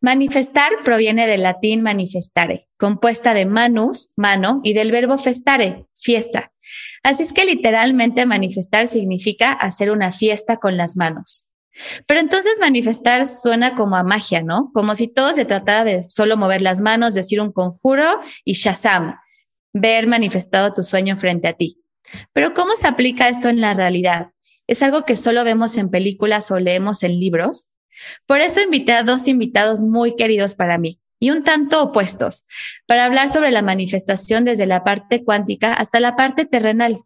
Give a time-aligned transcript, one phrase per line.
[0.00, 6.52] Manifestar proviene del latín manifestare, compuesta de manus, mano, y del verbo festare, fiesta.
[7.02, 11.46] Así es que literalmente manifestar significa hacer una fiesta con las manos.
[12.06, 14.70] Pero entonces manifestar suena como a magia, ¿no?
[14.72, 19.16] Como si todo se tratara de solo mover las manos, decir un conjuro y shazam,
[19.72, 21.82] ver manifestado tu sueño frente a ti.
[22.32, 24.30] Pero ¿cómo se aplica esto en la realidad?
[24.66, 27.68] ¿Es algo que solo vemos en películas o leemos en libros?
[28.26, 32.44] Por eso invité a dos invitados muy queridos para mí y un tanto opuestos,
[32.86, 36.98] para hablar sobre la manifestación desde la parte cuántica hasta la parte terrenal.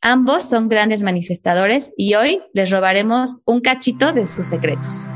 [0.00, 5.06] Ambos son grandes manifestadores y hoy les robaremos un cachito de sus secretos.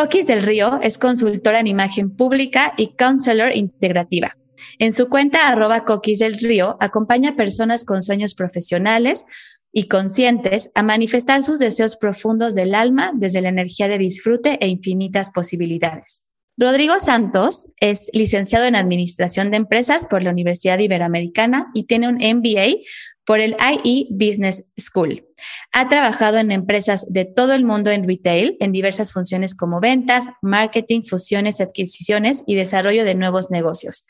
[0.00, 4.34] Coquis del Río es consultora en imagen pública y counselor integrativa.
[4.78, 9.26] En su cuenta arroba Coquis del Río acompaña a personas con sueños profesionales
[9.74, 14.68] y conscientes a manifestar sus deseos profundos del alma desde la energía de disfrute e
[14.68, 16.24] infinitas posibilidades.
[16.56, 22.16] Rodrigo Santos es licenciado en Administración de Empresas por la Universidad Iberoamericana y tiene un
[22.16, 22.78] MBA
[23.24, 25.26] por el IE Business School.
[25.72, 30.28] Ha trabajado en empresas de todo el mundo en retail, en diversas funciones como ventas,
[30.42, 34.04] marketing, fusiones, adquisiciones y desarrollo de nuevos negocios.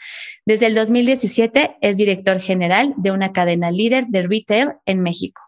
[0.46, 5.42] Desde el 2017 es director general de una cadena líder de retail en México.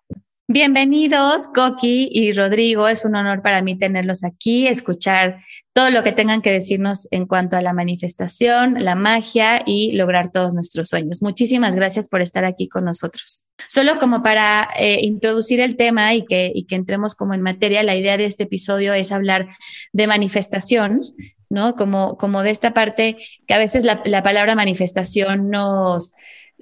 [0.49, 2.89] Bienvenidos, Coqui y Rodrigo.
[2.89, 5.39] Es un honor para mí tenerlos aquí, escuchar
[5.73, 10.33] todo lo que tengan que decirnos en cuanto a la manifestación, la magia y lograr
[10.33, 11.23] todos nuestros sueños.
[11.23, 13.45] Muchísimas gracias por estar aquí con nosotros.
[13.69, 17.85] Solo como para eh, introducir el tema y que, y que entremos como en materia,
[17.85, 19.47] la idea de este episodio es hablar
[19.93, 20.97] de manifestación,
[21.51, 21.77] ¿no?
[21.77, 26.13] Como, como de esta parte que a veces la, la palabra manifestación nos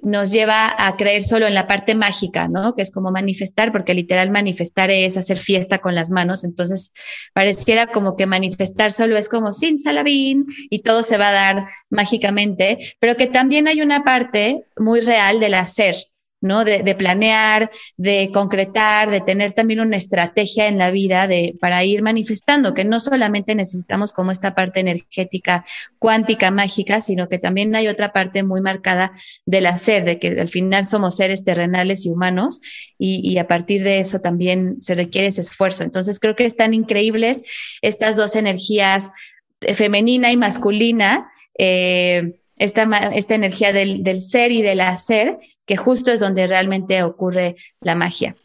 [0.01, 2.75] nos lleva a creer solo en la parte mágica, ¿no?
[2.75, 6.91] Que es como manifestar, porque literal manifestar es hacer fiesta con las manos, entonces
[7.33, 11.65] pareciera como que manifestar solo es como sin salabín y todo se va a dar
[11.89, 15.95] mágicamente, pero que también hay una parte muy real del hacer,
[16.41, 16.65] ¿no?
[16.65, 22.01] De, planear, de concretar, de tener también una estrategia en la vida de, para ir
[22.01, 25.63] manifestando, que no solamente necesitamos como esta parte energética,
[25.99, 29.13] cuántica, mágica, sino que también hay otra parte muy marcada
[29.45, 32.61] del hacer, de que al final somos seres terrenales y humanos
[32.97, 35.83] y, y a partir de eso también se requiere ese esfuerzo.
[35.83, 37.43] Entonces creo que están increíbles
[37.81, 39.09] estas dos energías
[39.61, 41.31] eh, femenina y masculina.
[41.57, 42.83] Eh, esta,
[43.13, 47.95] esta energía del, del, ser y del hacer, que justo es donde realmente ocurre la
[47.95, 48.35] magia.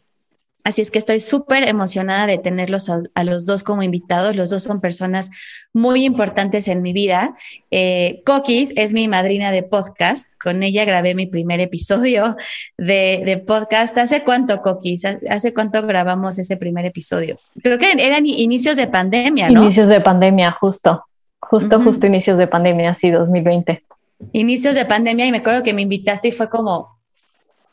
[0.63, 4.35] Así es que estoy súper emocionada de tenerlos a, los dos como invitados.
[4.35, 5.29] Los dos son personas
[5.71, 7.35] muy importantes en mi vida.
[7.71, 10.29] Eh, Coquis es mi madrina de podcast.
[10.43, 12.35] Con ella grabé mi primer episodio
[12.77, 13.97] de, de, podcast.
[13.97, 15.05] ¿Hace cuánto, Coquis?
[15.05, 17.37] ¿Hace cuánto grabamos ese primer episodio?
[17.63, 19.61] Creo que eran inicios de pandemia, ¿no?
[19.61, 21.05] Inicios de pandemia, justo.
[21.39, 23.83] Justo, justo inicios de pandemia, sí, 2020
[24.33, 26.97] inicios de pandemia y me acuerdo que me invitaste y fue como,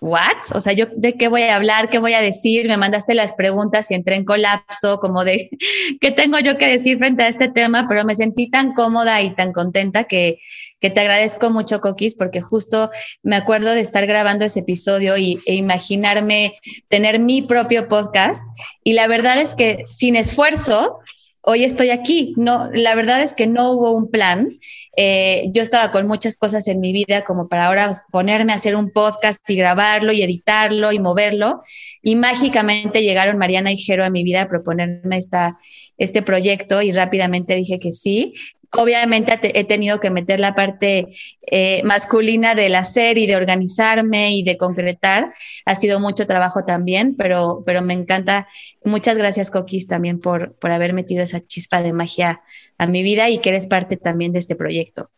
[0.05, 0.53] ¿what?
[0.55, 3.33] O sea, yo de qué voy a hablar, qué voy a decir, me mandaste las
[3.33, 5.49] preguntas y entré en colapso, como de,
[6.01, 7.87] ¿qué tengo yo que decir frente a este tema?
[7.89, 10.39] Pero me sentí tan cómoda y tan contenta que,
[10.79, 12.91] que te agradezco mucho, Coquis, porque justo
[13.23, 18.45] me acuerdo de estar grabando ese episodio y, e imaginarme tener mi propio podcast.
[18.83, 20.99] Y la verdad es que sin esfuerzo,
[21.47, 22.35] hoy estoy aquí.
[22.37, 24.59] No, la verdad es que no hubo un plan.
[24.97, 28.77] Eh, yo estaba con muchas cosas en mi vida como para ahora ponerme a hacer
[28.77, 31.61] un podcast y grabarlo y editarlo y moverlo.
[32.03, 35.57] Y mágicamente llegaron Mariana y Jero a mi vida a proponerme esta,
[35.99, 38.35] este proyecto y rápidamente dije que sí.
[38.77, 41.09] Obviamente he tenido que meter la parte
[41.43, 45.31] eh, masculina del hacer y de organizarme y de concretar.
[45.65, 48.49] Ha sido mucho trabajo también, pero, pero me encanta.
[48.85, 52.43] Muchas gracias, Coquis, también por, por haber metido esa chispa de magia
[52.79, 55.11] a mi vida y que eres parte también de este proyecto.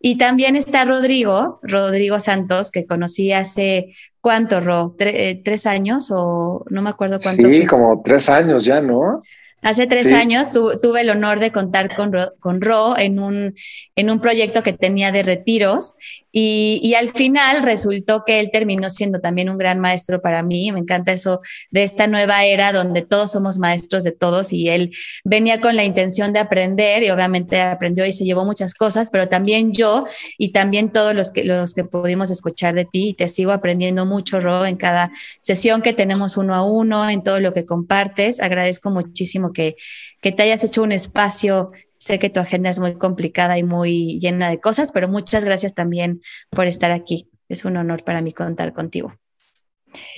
[0.00, 6.64] Y también está Rodrigo, Rodrigo Santos, que conocí hace cuánto, Ro, eh, tres años o
[6.68, 7.48] no me acuerdo cuánto.
[7.48, 9.22] Sí, como tres años ya, ¿no?
[9.66, 13.56] Hace tres años tuve el honor de contar con Ro, con Ro en, un,
[13.96, 15.96] en un proyecto que tenía de retiros
[16.38, 20.70] Y, al final resultó que él terminó siendo también un gran maestro para mí.
[20.70, 21.40] Me encanta eso
[21.70, 24.90] de esta nueva era donde todos somos maestros de todos y él
[25.24, 29.28] venía con la intención de aprender y obviamente aprendió y se llevó muchas cosas, pero
[29.28, 30.04] también yo
[30.36, 33.14] y también todos los que, los que pudimos escuchar de ti.
[33.16, 37.40] Te sigo aprendiendo mucho, Ro, en cada sesión que tenemos uno a uno, en todo
[37.40, 38.40] lo que compartes.
[38.40, 39.76] Agradezco muchísimo que,
[40.20, 41.70] que te hayas hecho un espacio
[42.06, 45.74] Sé que tu agenda es muy complicada y muy llena de cosas, pero muchas gracias
[45.74, 46.20] también
[46.50, 47.28] por estar aquí.
[47.48, 49.12] Es un honor para mí contar contigo.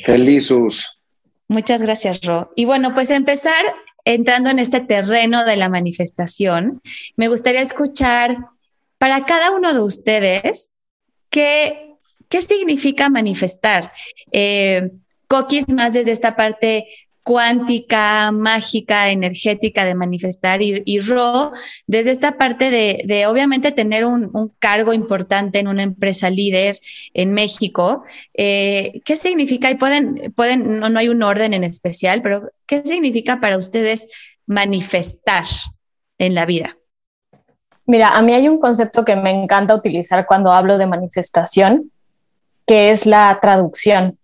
[0.04, 1.00] Felizus.
[1.48, 2.50] Muchas gracias, Ro.
[2.56, 3.64] Y bueno, pues empezar
[4.04, 6.82] entrando en este terreno de la manifestación,
[7.16, 8.36] me gustaría escuchar
[8.98, 10.68] para cada uno de ustedes
[11.30, 11.94] qué,
[12.28, 13.90] qué significa manifestar.
[14.30, 14.90] Eh,
[15.26, 16.86] Coquis más desde esta parte
[17.28, 21.52] cuántica, mágica, energética de manifestar y, Ro,
[21.86, 26.78] desde esta parte de, obviamente tener un, cargo importante en una empresa líder
[27.12, 28.02] en México,
[28.32, 29.70] eh, ¿qué significa?
[29.70, 34.08] Y pueden, pueden no, no hay un orden en especial, pero ¿qué significa para ustedes
[34.46, 35.44] manifestar
[36.16, 36.78] en la vida?
[37.84, 41.92] Mira, a mí hay un concepto que me encanta utilizar cuando hablo de manifestación,
[42.66, 44.18] que es la traducción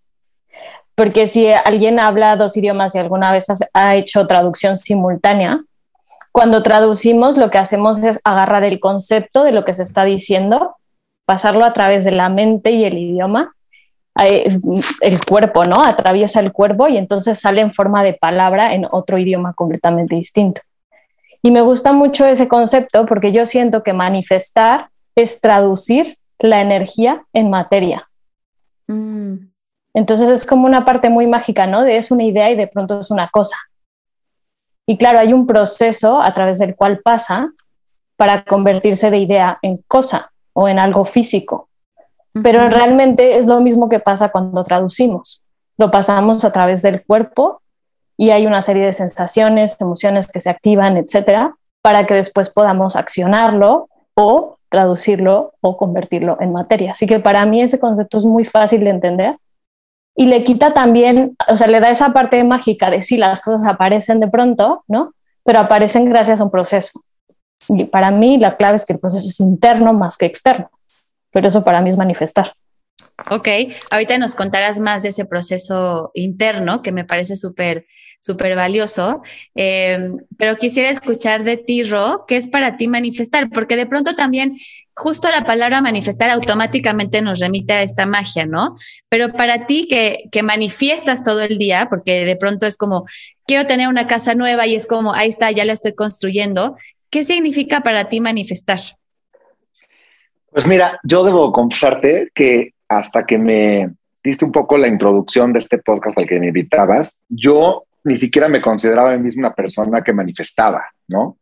[0.95, 5.65] porque si alguien habla dos idiomas y alguna vez ha hecho traducción simultánea,
[6.33, 10.77] cuando traducimos lo que hacemos es agarrar el concepto de lo que se está diciendo,
[11.25, 13.55] pasarlo a través de la mente y el idioma,
[14.17, 15.77] el cuerpo, ¿no?
[15.85, 20.61] Atraviesa el cuerpo y entonces sale en forma de palabra en otro idioma completamente distinto.
[21.43, 27.25] Y me gusta mucho ese concepto porque yo siento que manifestar es traducir la energía
[27.33, 28.09] en materia.
[28.87, 29.54] Mm.
[29.95, 31.83] Entonces es como una parte muy mágica, ¿no?
[31.83, 33.57] De es una idea y de pronto es una cosa.
[34.87, 37.53] Y claro, hay un proceso a través del cual pasa
[38.17, 41.69] para convertirse de idea en cosa o en algo físico.
[42.43, 45.43] Pero realmente es lo mismo que pasa cuando traducimos.
[45.79, 47.63] Lo pasamos a través del cuerpo
[48.17, 52.97] y hay una serie de sensaciones, emociones que se activan, etcétera, para que después podamos
[52.97, 56.93] accionarlo o traducirlo o convertirlo en materia.
[56.93, 59.37] Así que para mí ese concepto es muy fácil de entender
[60.15, 63.67] y le quita también, o sea, le da esa parte mágica de si las cosas
[63.67, 65.15] aparecen de pronto, ¿no?
[65.45, 67.03] Pero aparecen gracias a un proceso.
[67.69, 70.71] Y para mí la clave es que el proceso es interno más que externo,
[71.33, 72.53] pero eso para mí es manifestar.
[73.31, 73.49] Ok,
[73.91, 77.87] ahorita nos contarás más de ese proceso interno que me parece súper,
[78.25, 79.21] súper valioso,
[79.55, 83.51] em, pero quisiera escuchar de ti, Ro, ¿qué es para ti manifestar?
[83.51, 84.57] Porque de pronto también
[84.95, 88.77] justo la palabra manifestar automáticamente nos remite a esta magia, ¿no?
[89.11, 93.05] Pero para ti que, que manifiestas todo el día, porque de pronto es como,
[93.47, 96.77] quiero tener una casa nueva y es como, ahí está, ya la estoy construyendo,
[97.11, 98.81] ¿qué significa para ti manifestar?
[100.51, 103.91] Pues mira, yo debo confesarte que hasta que me
[104.23, 108.49] diste un poco la introducción de este podcast al que me invitabas, yo ni siquiera
[108.49, 111.39] me consideraba a mí mismo una persona que manifestaba, ¿no?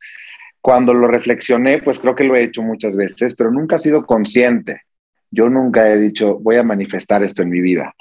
[0.61, 4.07] Cuando lo reflexioné, pues creo que lo he hecho muchas veces, pero nunca he sido
[4.07, 4.83] consciente.
[5.31, 7.95] Yo nunca he dicho, voy a manifestar esto en mi vida.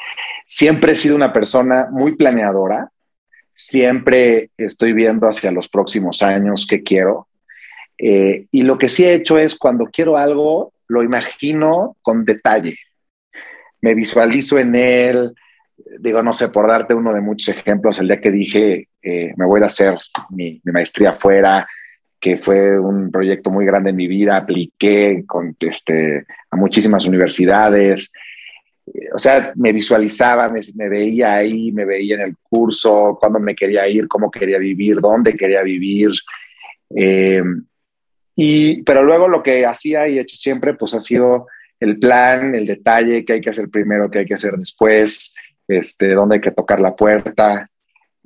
[0.46, 2.92] Siempre he sido una persona muy planeadora,
[3.56, 7.28] siempre estoy viendo hacia los próximos años qué quiero.
[7.98, 12.78] Eh, y lo que sí he hecho es cuando quiero algo, lo imagino con detalle,
[13.82, 15.36] me visualizo en él,
[16.00, 19.46] digo, no sé, por darte uno de muchos ejemplos, el día que dije, eh, me
[19.46, 19.98] voy a hacer
[20.30, 21.68] mi, maestría afuera,
[22.20, 28.12] que fue un proyecto muy grande en mi vida, apliqué con, este, a muchísimas universidades,
[29.14, 33.88] o sea, me visualizaba, me, veía ahí, me veía en el curso, cuándo me quería
[33.88, 36.12] ir, cómo quería vivir, dónde quería vivir.
[36.96, 37.42] Eh,
[38.36, 41.48] y, pero luego lo que hacía y he hecho siempre, pues ha sido
[41.80, 45.36] el plan, el detalle, qué hay que hacer primero, qué hay que hacer después,
[45.78, 47.70] este, dónde hay que tocar la puerta.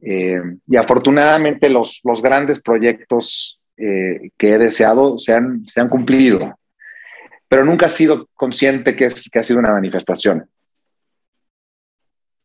[0.01, 5.89] Eh, y afortunadamente los, los grandes proyectos eh, que he deseado se han, se han
[5.89, 6.57] cumplido,
[7.47, 10.49] pero nunca he sido consciente que, es, que ha sido una manifestación.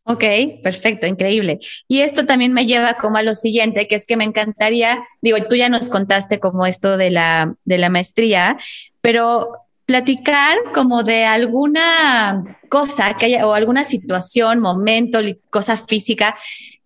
[0.03, 0.23] Ok,
[0.63, 1.59] perfecto, increíble.
[1.87, 5.37] Y esto también me lleva como a lo siguiente, que es que me encantaría, digo,
[5.47, 8.57] tú ya nos contaste como esto de la, de la maestría,
[8.99, 9.51] pero
[9.91, 15.19] platicar como de alguna cosa que haya, o alguna situación, momento,
[15.49, 16.33] cosa física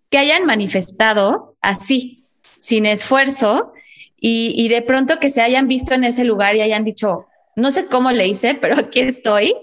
[0.09, 2.25] que hayan manifestado así,
[2.59, 3.73] sin esfuerzo,
[4.19, 7.85] y, de pronto que se hayan visto en ese lugar y hayan dicho, no sé
[7.85, 9.53] cómo le hice, pero aquí estoy,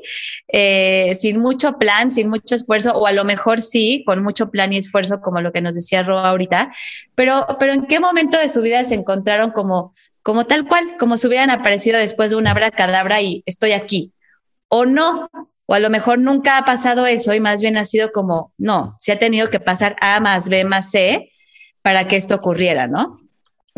[0.46, 4.72] eh, sin mucho plan, sin mucho esfuerzo, o a lo mejor sí, con mucho plan
[4.72, 6.70] y esfuerzo, como lo que nos decía Ro ahorita,
[7.16, 9.92] pero, pero en qué momento de su vida se encontraron como
[10.22, 14.12] como tal cual, como si hubieran aparecido después de una abracadabra y estoy aquí.
[14.68, 15.28] o no,
[15.66, 18.94] o a lo mejor nunca ha pasado eso y más bien ha sido como, no,
[18.98, 21.30] se ha tenido que pasar A más B más C
[21.82, 23.18] para que esto ocurriera, ¿no?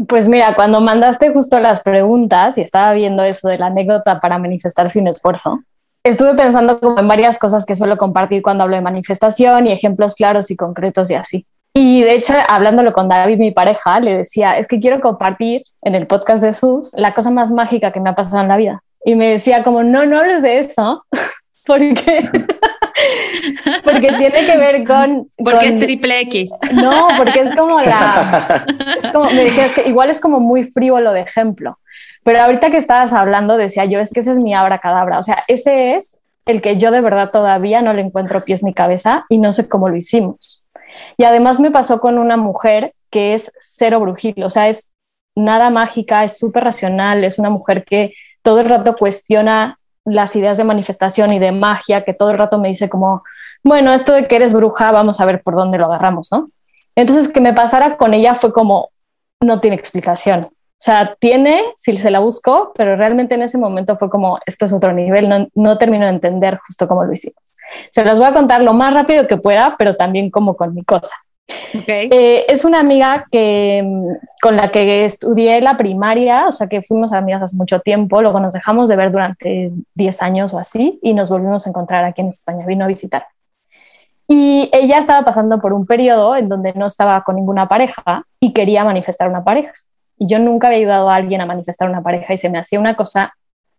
[0.08, 4.38] Pues mira, cuando mandaste justo las preguntas y estaba viendo eso de la anécdota para
[4.38, 5.62] manifestar sin esfuerzo,
[6.02, 10.14] estuve pensando como en varias cosas que suelo compartir cuando hablo de manifestación y ejemplos
[10.14, 11.46] claros y concretos y así.
[11.74, 15.94] Y de hecho, hablándolo con David, mi pareja, le decía, es que quiero compartir en
[15.94, 18.82] el podcast de Sus la cosa más mágica que me ha pasado en la vida.
[19.04, 21.04] Y me decía como, no, no hables de eso,
[21.66, 22.30] porque
[23.84, 25.28] porque tiene que ver con...
[25.36, 26.56] Porque es triple X.
[26.72, 28.64] No, porque es como la...
[28.96, 31.78] Es como, me decías que igual es como muy frívolo de ejemplo,
[32.22, 35.44] pero ahorita que estabas hablando decía yo, es que ese es mi abracadabra, o sea,
[35.48, 39.38] ese es el que yo de verdad todavía no le encuentro pies ni cabeza y
[39.38, 40.63] no sé cómo lo hicimos.
[41.16, 44.90] Y además me pasó con una mujer que es cero brujil, o sea, es
[45.36, 50.58] nada mágica, es súper racional, es una mujer que todo el rato cuestiona las ideas
[50.58, 53.22] de manifestación y de magia, que todo el rato me dice como,
[53.62, 56.50] bueno, esto de que eres bruja, vamos a ver por dónde lo agarramos, ¿no?
[56.94, 58.90] Entonces, que me pasara con ella fue como,
[59.40, 60.48] no tiene explicación.
[60.84, 64.66] O sea, tiene, si se la busco, pero realmente en ese momento fue como, esto
[64.66, 67.38] es otro nivel, no, no termino de entender justo cómo lo hicimos.
[67.90, 70.84] Se las voy a contar lo más rápido que pueda, pero también como con mi
[70.84, 71.16] cosa.
[71.72, 74.08] Eh, es una amiga que, mm,
[74.42, 78.38] con la que estudié la primaria, o sea que fuimos amigas hace mucho tiempo, luego
[78.38, 82.20] nos dejamos de ver durante 10 años o así y nos volvimos a encontrar aquí
[82.20, 83.24] en España, vino a visitar.
[84.28, 88.52] Y ella estaba pasando por un periodo en donde no estaba con ninguna pareja y
[88.52, 89.72] quería manifestar una pareja.
[90.18, 92.78] Y yo nunca había ayudado a alguien a manifestar una pareja y se me hacía
[92.80, 93.34] una cosa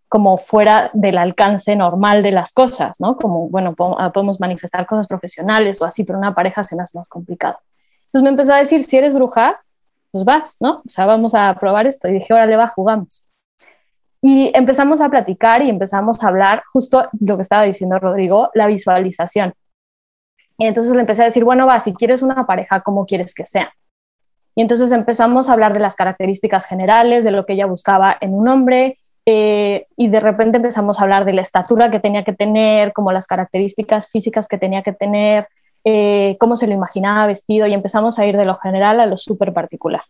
[0.07, 3.17] como fuera del alcance normal de las cosas, ¿no?
[3.17, 6.97] Como, bueno, ah, podemos manifestar cosas profesionales o así, pero una pareja se me hace
[6.97, 7.57] más complicado.
[8.05, 9.59] Entonces me empezó a decir, si eres bruja,
[10.11, 10.81] pues vas, ¿no?
[10.85, 12.07] O sea, vamos a probar esto.
[12.07, 13.27] Y dije, órale, va, jugamos.
[14.21, 18.67] Y empezamos a platicar y empezamos a hablar justo lo que estaba diciendo Rodrigo, la
[18.67, 19.53] visualización.
[20.57, 23.45] Y entonces le empecé a decir, bueno, va, si quieres una pareja, ¿cómo quieres que
[23.45, 23.73] sea?
[24.55, 28.33] Y entonces empezamos a hablar de las características generales, de lo que ella buscaba en
[28.33, 32.33] un hombre, eh, y de repente empezamos a hablar de la estatura que tenía que
[32.33, 35.47] tener, como las características físicas que tenía que tener,
[35.83, 39.17] eh, cómo se lo imaginaba vestido y empezamos a ir de lo general a lo
[39.17, 40.01] súper particular.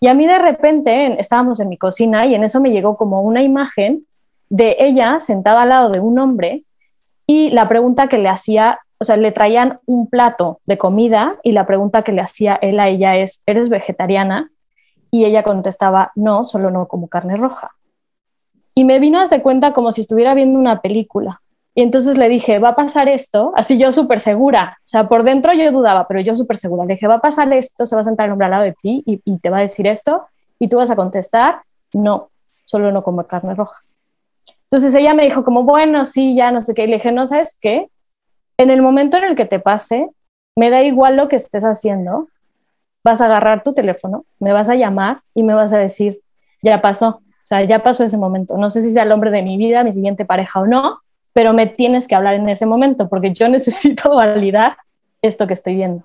[0.00, 3.22] Y a mí de repente estábamos en mi cocina y en eso me llegó como
[3.22, 4.04] una imagen
[4.48, 6.64] de ella sentada al lado de un hombre
[7.26, 11.52] y la pregunta que le hacía, o sea, le traían un plato de comida y
[11.52, 14.50] la pregunta que le hacía él a ella es, ¿eres vegetariana?
[15.10, 17.70] Y ella contestaba, no, solo no como carne roja.
[18.74, 21.40] Y me vino a hacer cuenta como si estuviera viendo una película.
[21.74, 24.76] Y entonces le dije, va a pasar esto, así yo súper segura.
[24.78, 26.84] O sea, por dentro yo dudaba, pero yo súper segura.
[26.84, 28.72] Le dije, va a pasar esto, se va a sentar el hombre al lado de
[28.72, 30.26] ti y, y te va a decir esto.
[30.58, 31.62] Y tú vas a contestar,
[31.92, 32.30] no,
[32.64, 33.80] solo no como carne roja.
[34.64, 36.82] Entonces ella me dijo como, bueno, sí, ya no sé qué.
[36.82, 37.88] Y le dije, no, ¿sabes qué?
[38.58, 40.08] En el momento en el que te pase,
[40.56, 42.28] me da igual lo que estés haciendo,
[43.04, 46.20] vas a agarrar tu teléfono, me vas a llamar y me vas a decir,
[46.62, 47.08] ya pasó.
[47.08, 48.58] O sea, ya pasó ese momento.
[48.58, 50.98] No sé si sea el hombre de mi vida, mi siguiente pareja o no,
[51.32, 54.76] pero me tienes que hablar en ese momento porque yo necesito validar
[55.22, 56.04] esto que estoy viendo.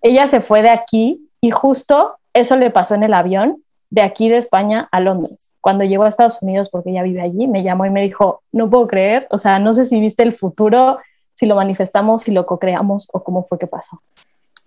[0.00, 4.28] Ella se fue de aquí y justo eso le pasó en el avión de aquí
[4.28, 5.50] de España a Londres.
[5.60, 8.68] Cuando llegó a Estados Unidos, porque ella vive allí, me llamó y me dijo, no
[8.70, 10.98] puedo creer, o sea, no sé si viste el futuro,
[11.38, 14.02] si lo manifestamos, si lo co-creamos o cómo fue que pasó.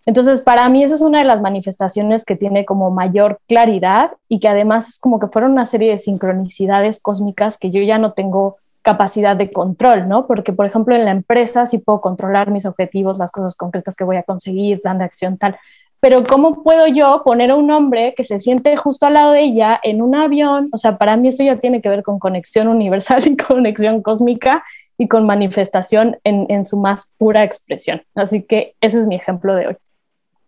[0.05, 4.39] Entonces, para mí esa es una de las manifestaciones que tiene como mayor claridad y
[4.39, 8.13] que además es como que fueron una serie de sincronicidades cósmicas que yo ya no
[8.13, 10.27] tengo capacidad de control, ¿no?
[10.27, 14.05] Porque, por ejemplo, en la empresa sí puedo controlar mis objetivos, las cosas concretas que
[14.05, 15.57] voy a conseguir, plan de acción, tal.
[15.99, 19.43] Pero ¿cómo puedo yo poner a un hombre que se siente justo al lado de
[19.43, 20.69] ella en un avión?
[20.71, 24.63] O sea, para mí eso ya tiene que ver con conexión universal y conexión cósmica
[25.01, 28.03] y con manifestación en, en su más pura expresión.
[28.13, 29.75] Así que ese es mi ejemplo de hoy.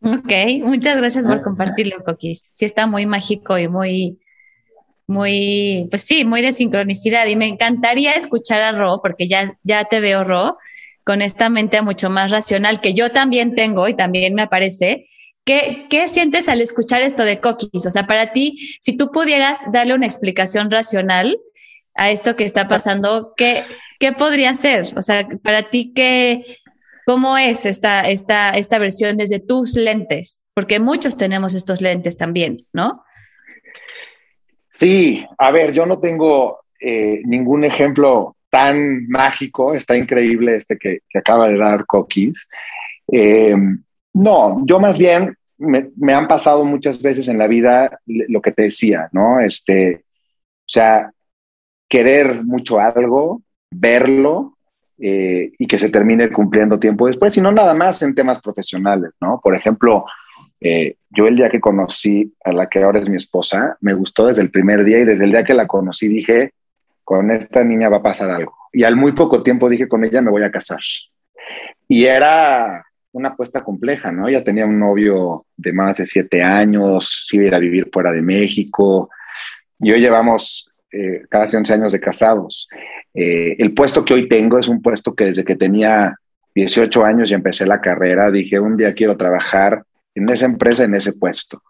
[0.03, 1.41] Ok, muchas gracias por ah.
[1.41, 2.50] compartirlo, Coquis.
[2.51, 4.19] Sí está muy mágico y muy,
[5.07, 7.25] muy, pues sí, muy de sincronicidad.
[7.25, 10.60] Y me encantaría escuchar a Ro, porque ya, ya te veo, Ro,
[11.03, 15.07] con esta mente mucho más racional que yo también tengo y también me aparece.
[15.45, 17.88] ¿Qué, ¿Qué sientes al escuchar esto de Coquis?
[17.88, 21.39] O sea, para ti, si tú pudieras darle una explicación racional
[21.95, 23.63] a esto que está pasando, ¿qué,
[24.03, 24.88] qué podría ser?
[24.98, 26.43] O sea, para ti, ¿qué,
[27.05, 30.41] ¿Cómo es esta, esta, esta versión desde tus lentes?
[30.53, 33.05] Porque muchos tenemos estos lentes también, ¿no?
[34.74, 41.00] Sí, a ver, yo no tengo eh, ningún ejemplo tan mágico, está increíble este que,
[41.17, 42.50] acaba de dar Coquis.
[43.10, 43.55] Eh,
[44.15, 48.51] no, yo más bien me, me, han pasado muchas veces en la vida lo que
[48.51, 49.39] te decía, ¿no?
[49.39, 50.03] Este,
[50.60, 51.10] o sea,
[51.88, 53.41] querer mucho algo,
[53.74, 54.58] verlo
[55.00, 59.39] eh, y que se termine cumpliendo tiempo después, sino nada más en temas profesionales, ¿no?
[59.44, 60.06] Por ejemplo,
[60.62, 64.27] eh, yo el día que conocí a la que ahora es mi esposa, me gustó
[64.27, 66.51] desde el primer día y desde el día que la conocí dije,
[67.03, 68.56] con esta niña va a pasar algo.
[68.72, 70.80] Y al muy poco tiempo dije, con ella me voy a casar.
[71.88, 74.27] Y era una apuesta compleja, ¿no?
[74.27, 78.22] Ella tenía un novio de más de siete años, iba a a vivir fuera de
[78.22, 79.10] México.
[79.80, 82.70] Y hoy llevamos eh, casi 11 años de casados.
[83.16, 86.16] Eh, el puesto que hoy tengo es un puesto que desde que tenía
[86.54, 89.84] 18 años y empecé la carrera, dije, un día quiero trabajar
[90.14, 91.64] en esa empresa, en ese puesto.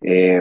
[0.00, 0.40] Eh,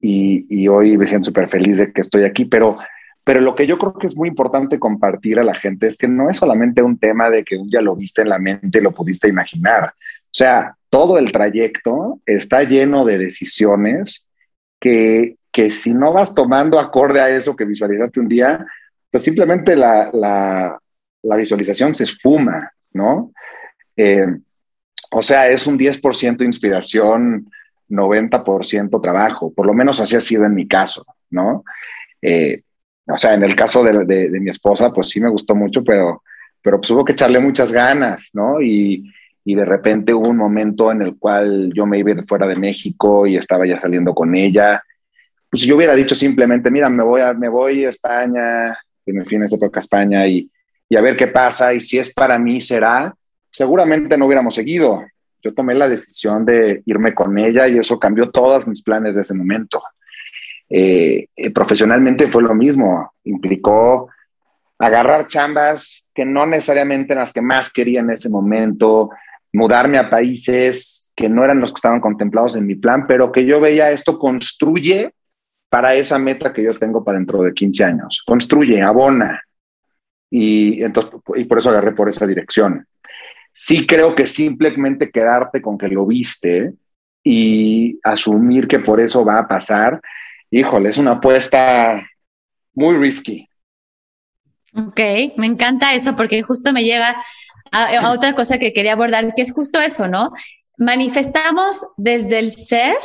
[0.00, 2.78] y, hoy me siento súper feliz de que estoy aquí, pero,
[3.24, 6.06] pero lo que yo creo que es muy importante compartir a la gente es que
[6.06, 8.82] no es solamente un tema de que un día lo viste en la mente y
[8.82, 9.86] lo pudiste imaginar.
[9.86, 14.28] O sea, todo el trayecto está lleno de decisiones
[14.78, 18.64] que, que si no vas tomando acorde a eso que visualizaste un día,
[19.10, 20.78] pues simplemente la, la,
[21.20, 23.32] la visualización se esfuma, ¿no?
[23.96, 24.36] Eh,
[25.10, 27.50] o sea, es un 10% inspiración,
[27.88, 31.64] 90% trabajo, por lo menos así ha sido en mi caso, ¿no?
[32.22, 32.62] Eh,
[33.08, 36.22] o sea, en el caso de, de, mi esposa, pues sí me gustó mucho, pero,
[36.62, 38.62] pero pues hubo que echarle muchas ganas, ¿no?
[38.62, 39.12] Y,
[39.44, 43.26] y de repente hubo un momento en el cual yo me iba fuera de México
[43.26, 44.84] y estaba ya saliendo con ella.
[45.50, 49.42] Pues yo hubiera dicho simplemente, mira, me voy a, me voy a España, en fin,
[49.42, 50.50] esa época a España y,
[50.88, 53.14] y a ver qué pasa y si es para mí será,
[53.50, 55.04] seguramente no hubiéramos seguido.
[55.42, 59.20] Yo tomé la decisión de irme con ella y eso cambió todos mis planes de
[59.20, 59.82] ese momento.
[60.68, 64.08] Eh, eh, profesionalmente fue lo mismo, implicó
[64.78, 69.10] agarrar chambas que no necesariamente eran las que más quería en ese momento,
[69.52, 73.44] mudarme a países que no eran los que estaban contemplados en mi plan, pero que
[73.44, 75.12] yo veía esto construye
[75.68, 78.22] para esa meta que yo tengo para dentro de 15 años.
[78.26, 79.42] Construye, abona.
[80.30, 82.86] Y, entonces, y por eso agarré por esa dirección.
[83.52, 86.74] Sí creo que simplemente quedarte con que lo viste
[87.24, 90.00] y asumir que por eso va a pasar,
[90.50, 92.08] híjole, es una apuesta
[92.74, 93.48] muy risky.
[94.74, 95.00] Ok,
[95.36, 97.16] me encanta eso porque justo me lleva
[97.72, 100.30] a, otra cosa que quería abordar, que es justo eso, ¿no?
[100.76, 102.96] Manifestamos desde el ser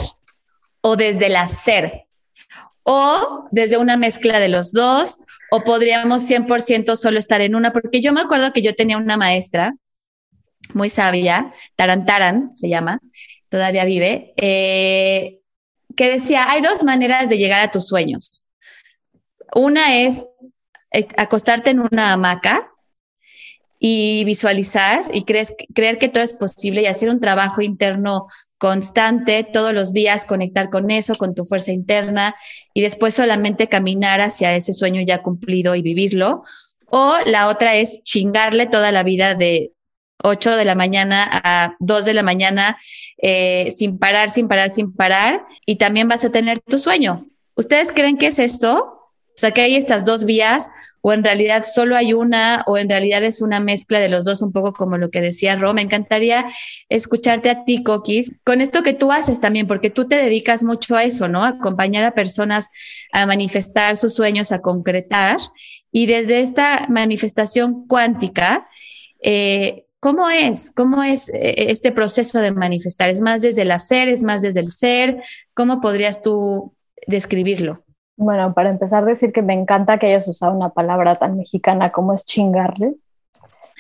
[0.82, 2.03] o desde el hacer
[2.84, 5.18] o desde una mezcla de los dos,
[5.52, 9.18] o podríamos 100% solo estar en una, porque yo me acuerdo que yo tenía una
[9.18, 9.74] maestra
[10.74, 13.00] muy sabia, Tarantaran se llama,
[13.50, 15.40] todavía vive, eh,
[15.96, 18.46] que decía, hay dos maneras de llegar a tus sueños.
[19.54, 20.30] Una es
[20.92, 22.72] eh, acostarte en una hamaca
[23.80, 28.28] y visualizar y creer que todo es posible y hacer un trabajo interno
[28.64, 32.34] constante, todos los días conectar con eso, con tu fuerza interna
[32.74, 36.44] y después solamente caminar hacia ese sueño ya cumplido y vivirlo.
[36.86, 39.74] O la otra es chingarle toda la vida de
[40.24, 42.78] 8 de la mañana a 2 de la mañana
[43.22, 47.28] eh, sin parar, sin parar, sin parar y también vas a tener tu sueño.
[47.58, 48.93] ¿Ustedes creen que es eso?
[49.36, 50.70] O sea, que hay estas dos vías
[51.06, 54.42] o en realidad solo hay una, o en realidad es una mezcla de los dos,
[54.42, 55.74] un poco como lo que decía Ro.
[55.74, 56.46] Me encantaría
[56.88, 60.96] escucharte a ti, Coquis, con esto que tú haces también, porque tú te dedicas mucho
[60.96, 61.44] a eso, ¿no?
[61.44, 62.70] Acompañar a personas
[63.12, 65.38] a manifestar sus sueños, a concretar.
[65.92, 68.68] Y desde esta manifestación cuántica,
[69.22, 70.70] eh, ¿Cómo es?
[70.76, 73.10] ¿Cómo es eh, este proceso de manifestar?
[73.10, 74.10] ¿Es más desde el hacer?
[74.10, 75.24] ¿Es más desde el ser?
[75.54, 76.76] ¿Cómo podrías tú
[77.08, 77.83] describirlo?
[78.16, 82.14] Bueno, para empezar, decir que me encanta que hayas usado una palabra tan mexicana como
[82.14, 82.94] es chingarle,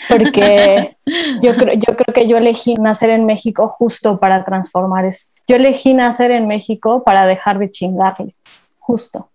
[0.10, 0.98] porque
[1.42, 5.28] yo, creo, yo creo que yo elegí nacer en México justo para transformar eso.
[5.48, 8.36] Yo elegí nacer en México para dejar de chingarle,
[8.80, 9.30] justo,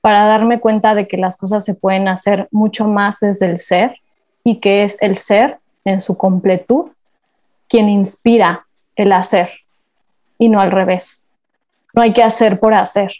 [0.00, 3.96] para darme cuenta de que las cosas se pueden hacer mucho más desde el ser
[4.42, 6.86] y que es el ser en su completud
[7.68, 9.48] quien inspira el hacer
[10.38, 11.22] y no al revés.
[11.94, 13.12] No hay que hacer por hacer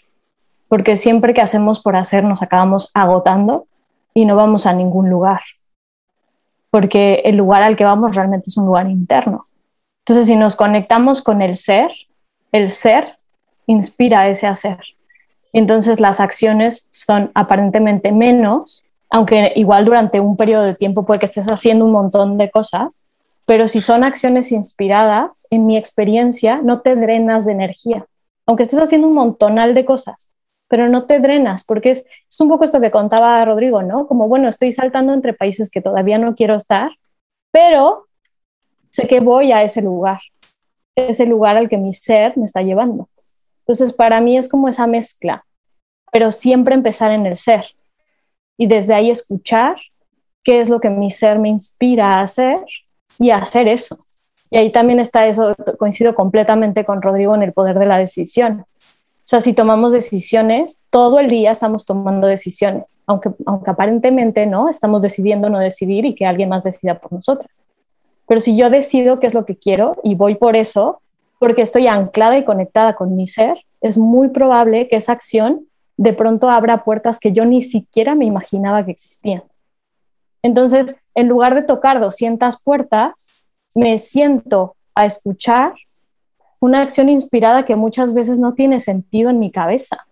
[0.73, 3.67] porque siempre que hacemos por hacer nos acabamos agotando
[4.15, 5.43] y no vamos a ningún lugar,
[6.71, 9.49] porque el lugar al que vamos realmente es un lugar interno.
[10.01, 11.91] Entonces, si nos conectamos con el ser,
[12.53, 13.19] el ser
[13.67, 14.79] inspira ese hacer.
[15.53, 21.27] entonces las acciones son aparentemente menos, aunque igual durante un periodo de tiempo puede que
[21.27, 23.05] estés haciendo un montón de cosas,
[23.45, 28.07] pero si son acciones inspiradas, en mi experiencia, no te drenas de energía,
[28.47, 30.33] aunque estés haciendo un montonal de cosas
[30.73, 34.07] pero no te drenas, porque es, es un poco esto que contaba Rodrigo, ¿no?
[34.07, 36.93] Como, bueno, estoy saltando entre países que todavía no quiero estar,
[37.51, 38.07] pero
[38.89, 40.21] sé que voy a ese lugar,
[40.97, 43.11] ese lugar al que mi ser me está llevando.
[43.59, 45.45] Entonces, para mí es como esa mezcla,
[46.11, 47.67] pero siempre empezar en el ser.
[48.57, 49.77] y desde ahí escuchar
[50.43, 52.61] qué es lo que mi ser me inspira a hacer
[53.19, 53.99] y hacer eso.
[54.51, 58.65] Y ahí también está eso, coincido completamente con Rodrigo en el poder de la decisión.
[59.33, 65.01] Sea, si tomamos decisiones, todo el día estamos tomando decisiones, aunque, aunque aparentemente no, estamos
[65.01, 67.51] decidiendo no decidir y que alguien más decida por nosotras.
[68.29, 71.01] Pero si yo decido qué es lo que quiero y voy por eso,
[71.39, 75.65] porque estoy anclada y conectada con mi ser, es muy probable que esa acción
[75.97, 79.45] de pronto abra puertas que yo ni siquiera me imaginaba que existían.
[80.43, 83.31] Entonces, en lugar de tocar 200 puertas,
[83.75, 85.73] me siento a escuchar
[86.63, 90.07] una acción inspirada que muchas veces no tiene sentido en mi cabeza,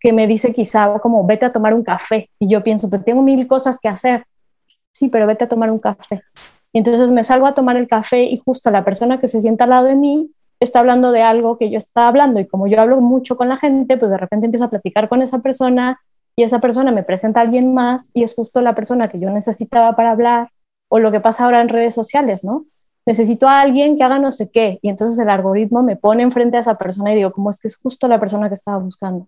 [0.00, 3.22] que me dice quizá como vete a tomar un café y yo pienso, pero tengo
[3.22, 4.24] mil cosas que hacer.
[4.90, 6.22] Sí, pero vete a tomar un café.
[6.72, 9.64] Y entonces me salgo a tomar el café y justo la persona que se sienta
[9.64, 12.80] al lado de mí está hablando de algo que yo estaba hablando y como yo
[12.80, 16.00] hablo mucho con la gente, pues de repente empiezo a platicar con esa persona
[16.36, 19.28] y esa persona me presenta a alguien más y es justo la persona que yo
[19.28, 20.48] necesitaba para hablar
[20.88, 22.64] o lo que pasa ahora en redes sociales, ¿no?
[23.04, 26.56] Necesito a alguien que haga no sé qué y entonces el algoritmo me pone enfrente
[26.56, 29.26] a esa persona y digo, ¿cómo es que es justo la persona que estaba buscando?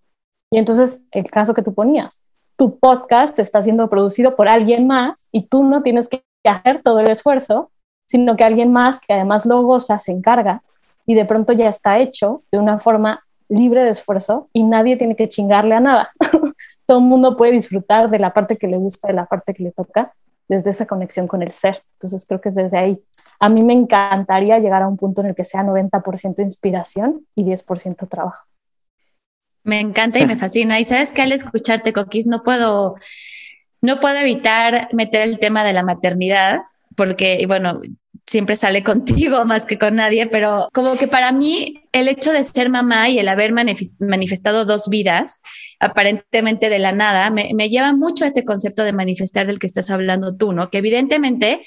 [0.50, 2.18] Y entonces el caso que tú ponías,
[2.56, 7.00] tu podcast está siendo producido por alguien más y tú no tienes que hacer todo
[7.00, 7.70] el esfuerzo,
[8.06, 10.62] sino que alguien más que además lo goza se encarga
[11.06, 15.16] y de pronto ya está hecho de una forma libre de esfuerzo y nadie tiene
[15.16, 16.10] que chingarle a nada.
[16.86, 19.62] Todo el mundo puede disfrutar de la parte que le gusta, de la parte que
[19.62, 20.12] le toca,
[20.48, 21.82] desde esa conexión con el ser.
[21.94, 23.02] Entonces creo que es desde ahí.
[23.40, 27.44] A mí me encantaría llegar a un punto en el que sea 90% inspiración y
[27.44, 28.46] 10% trabajo.
[29.62, 30.78] Me encanta y me fascina.
[30.78, 32.96] Y sabes que al escucharte, Coquis, no puedo,
[33.80, 36.60] no puedo evitar meter el tema de la maternidad,
[36.96, 37.80] porque, bueno,
[38.26, 42.42] siempre sale contigo más que con nadie, pero como que para mí el hecho de
[42.42, 45.40] ser mamá y el haber manifestado dos vidas,
[45.78, 49.90] aparentemente de la nada, me, lleva mucho a este concepto de manifestar del que estás
[49.90, 50.70] hablando tú, ¿no?
[50.70, 51.60] Que evidentemente,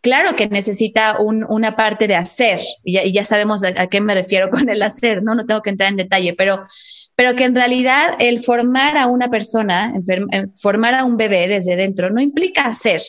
[0.00, 4.68] claro que necesita una parte de hacer, y ya, sabemos a, qué me refiero con
[4.68, 5.34] el hacer, ¿no?
[5.34, 6.62] No tengo que entrar en detalle, pero
[7.14, 9.92] pero que en realidad el formar a una persona,
[10.54, 13.02] formar a un bebé desde dentro, no implica hacer,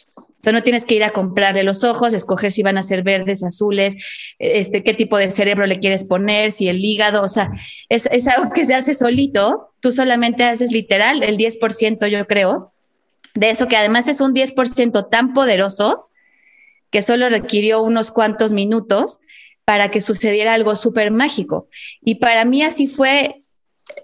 [0.43, 3.01] o sea, no tienes que ir a comprarle los ojos, escoger si van a ser
[3.01, 7.49] verdes, azules, este, qué tipo de cerebro le quieres poner, si el hígado, o sea,
[7.87, 9.73] es, algo que se hace solito.
[9.79, 12.73] Tú solamente haces literal el 10%, yo creo,
[13.35, 16.09] de eso que además es un 10% tan poderoso
[16.89, 19.21] que solo requirió unos cuantos minutos
[19.63, 21.69] para que sucediera algo súper mágico.
[22.01, 23.43] Y para mí así fue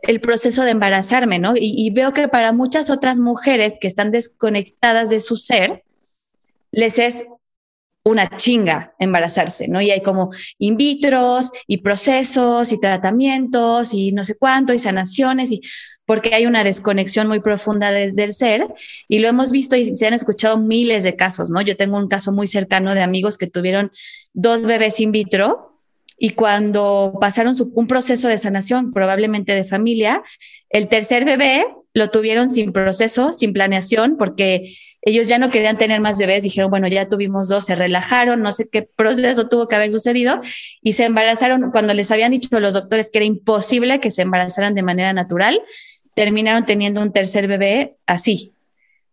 [0.03, 1.51] el proceso de embarazarme, ¿no?
[1.57, 5.83] Y, veo que para muchas otras mujeres que están desconectadas de su ser,
[6.71, 7.25] les es
[8.03, 9.81] una chinga embarazarse, ¿no?
[9.81, 15.51] Y hay como in vitros y procesos y tratamientos y no sé cuánto y sanaciones
[15.51, 15.61] y
[16.05, 18.67] porque hay una desconexión muy profunda desde el ser
[19.07, 21.61] y lo hemos visto y se han escuchado miles de casos, ¿no?
[21.61, 23.91] Yo tengo un caso muy cercano de amigos que tuvieron
[24.33, 25.79] dos bebés in vitro
[26.17, 30.23] y cuando pasaron un proceso de sanación, probablemente de familia,
[30.69, 36.01] el tercer bebé lo tuvieron sin proceso, sin planeación, porque ellos ya no querían tener
[36.01, 39.75] más bebés, dijeron, bueno, ya tuvimos dos, se relajaron, no sé qué proceso tuvo que
[39.75, 40.41] haber sucedido
[40.81, 44.75] y se embarazaron cuando les habían dicho los doctores que era imposible que se embarazaran
[44.75, 45.61] de manera natural,
[46.13, 48.51] terminaron teniendo un tercer bebé así,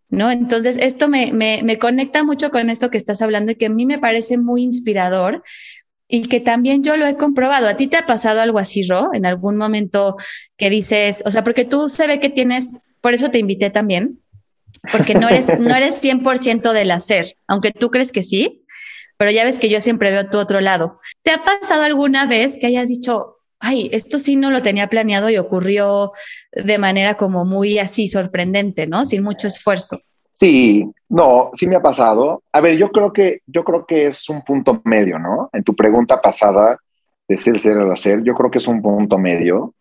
[0.08, 0.30] ¿no?
[0.30, 3.70] Entonces, esto me, me, me conecta mucho con esto que estás hablando y que a
[3.70, 5.42] mí me parece muy inspirador
[6.08, 7.68] y que también yo lo he comprobado.
[7.68, 9.10] ¿A ti te ha pasado algo así, Ro?
[9.12, 10.16] En algún momento
[10.56, 12.70] que dices, o sea, porque tú se ve que tienes,
[13.00, 14.20] por eso te invité también,
[14.90, 18.64] porque no eres, no eres 100% del hacer, aunque tú crees que sí,
[19.16, 20.98] pero ya ves que yo siempre veo tu otro lado.
[21.22, 25.30] ¿Te ha pasado alguna vez que hayas dicho, ay, esto sí no lo tenía planeado
[25.30, 26.12] y ocurrió
[26.52, 29.04] de manera como muy así sorprendente, ¿no?
[29.04, 30.00] Sin mucho esfuerzo.
[30.34, 32.42] Sí, no, sí me ha pasado.
[32.52, 35.48] A ver, yo creo que, yo creo que es un punto medio, ¿no?
[35.52, 36.78] En tu pregunta pasada
[37.26, 39.74] de ser, ser o hacer, yo creo que es un punto medio.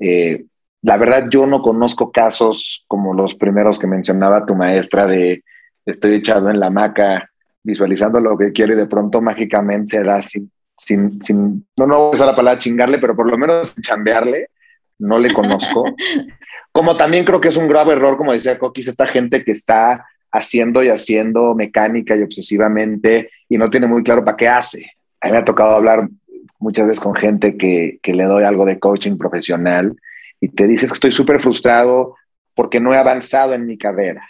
[0.00, 0.44] Eh,
[0.82, 5.42] la verdad, yo no conozco casos como los primeros que mencionaba tu maestra de
[5.84, 7.30] estoy echado en la hamaca
[7.62, 11.96] visualizando lo que quiero y de pronto mágicamente se da sin, sin, sin no, no
[11.96, 14.50] voy a usar la palabra chingarle, pero por lo menos chambearle,
[14.98, 15.84] no le conozco.
[16.72, 20.06] como también creo que es un grave error, como decía Coquis, esta gente que está
[20.30, 24.92] haciendo y haciendo mecánica y obsesivamente y no tiene muy claro para qué hace.
[25.20, 26.08] A mí me ha tocado hablar
[26.58, 29.96] muchas veces con gente que, que le doy algo de coaching profesional
[30.40, 32.16] y te dices que estoy súper frustrado
[32.54, 34.28] porque no he avanzado en mi carrera.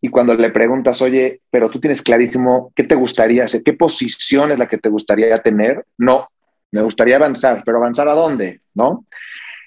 [0.00, 4.50] Y cuando le preguntas, oye, pero tú tienes clarísimo qué te gustaría hacer, qué posición
[4.50, 6.28] es la que te gustaría tener, no,
[6.72, 9.04] me gustaría avanzar, pero avanzar a dónde, ¿no?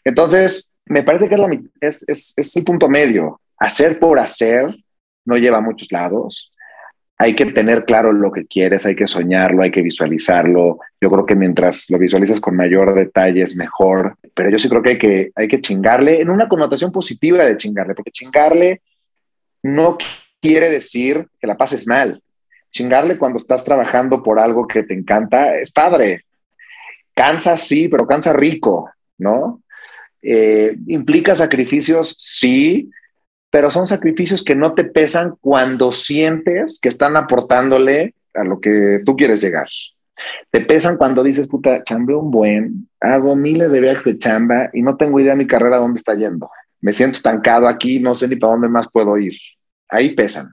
[0.04, 1.42] Entonces, me parece que es,
[1.82, 3.40] es, es, es el punto medio.
[3.58, 4.76] Hacer por hacer
[5.26, 6.53] no lleva a muchos lados.
[7.18, 10.80] Hay que tener claro lo que quieres, hay que soñarlo, hay que visualizarlo.
[11.00, 14.82] Yo creo que mientras lo visualizas con mayor detalle es mejor, pero yo sí creo
[14.82, 18.82] que hay que, hay que chingarle en una connotación positiva de chingarle, porque chingarle
[19.62, 19.98] no
[20.42, 22.22] quiere decir que la pases mal.
[22.72, 26.26] Chingarle cuando estás trabajando por algo que te encanta es padre.
[27.14, 29.62] Cansa, sí, pero cansa rico, ¿no?
[30.22, 32.16] Eh, ¿Implica sacrificios?
[32.18, 32.90] Sí,
[33.54, 39.02] pero son sacrificios que no te pesan cuando sientes que están aportándole a lo que
[39.06, 39.68] tú quieres llegar.
[40.50, 44.82] Te pesan cuando dices, puta, chambeo un buen, hago miles de viajes de chamba y
[44.82, 46.50] no tengo idea de mi carrera dónde está yendo.
[46.82, 49.38] Me siento estancado aquí, no sé ni para dónde más puedo ir
[49.88, 50.52] ahí pesan.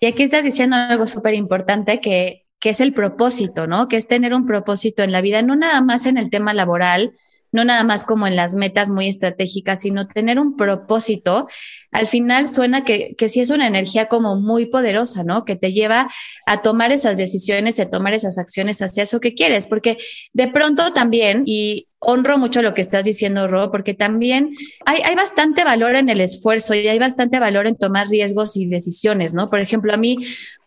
[0.00, 3.88] Y aquí estás diciendo algo súper importante que, que es el propósito, ¿no?
[3.88, 7.12] Que es tener un propósito en la vida, no nada más en el tema laboral,
[7.52, 11.46] no nada más como en las metas muy estratégicas, sino tener un propósito,
[11.92, 15.44] al final suena que, que sí es una energía como muy poderosa, ¿no?
[15.44, 16.08] Que te lleva
[16.46, 19.96] a tomar esas decisiones, a tomar esas acciones hacia eso que quieres, porque
[20.32, 24.50] de pronto también, y honro mucho lo que estás diciendo, Ro, porque también
[24.86, 28.66] hay, hay, bastante valor en el esfuerzo y hay bastante valor en tomar riesgos y
[28.66, 29.48] decisiones, ¿no?
[29.48, 30.18] Por ejemplo, a mí,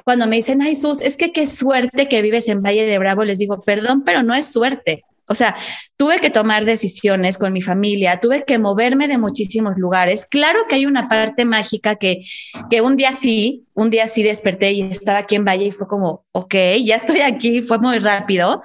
[0.04, 3.24] cuando me dicen, ay, Sus, es que qué suerte que vives en Valle de Bravo,
[3.24, 5.04] les digo, perdón, pero no es suerte.
[5.28, 5.56] O sea,
[5.96, 10.26] tuve que tomar decisiones con mi familia, tuve que moverme de muchísimos lugares.
[10.26, 12.22] Claro que hay una parte mágica que,
[12.70, 15.88] que un día sí, un día sí desperté y estaba aquí en Valle y fue
[15.88, 18.62] como, ok, ya estoy aquí, fue muy rápido,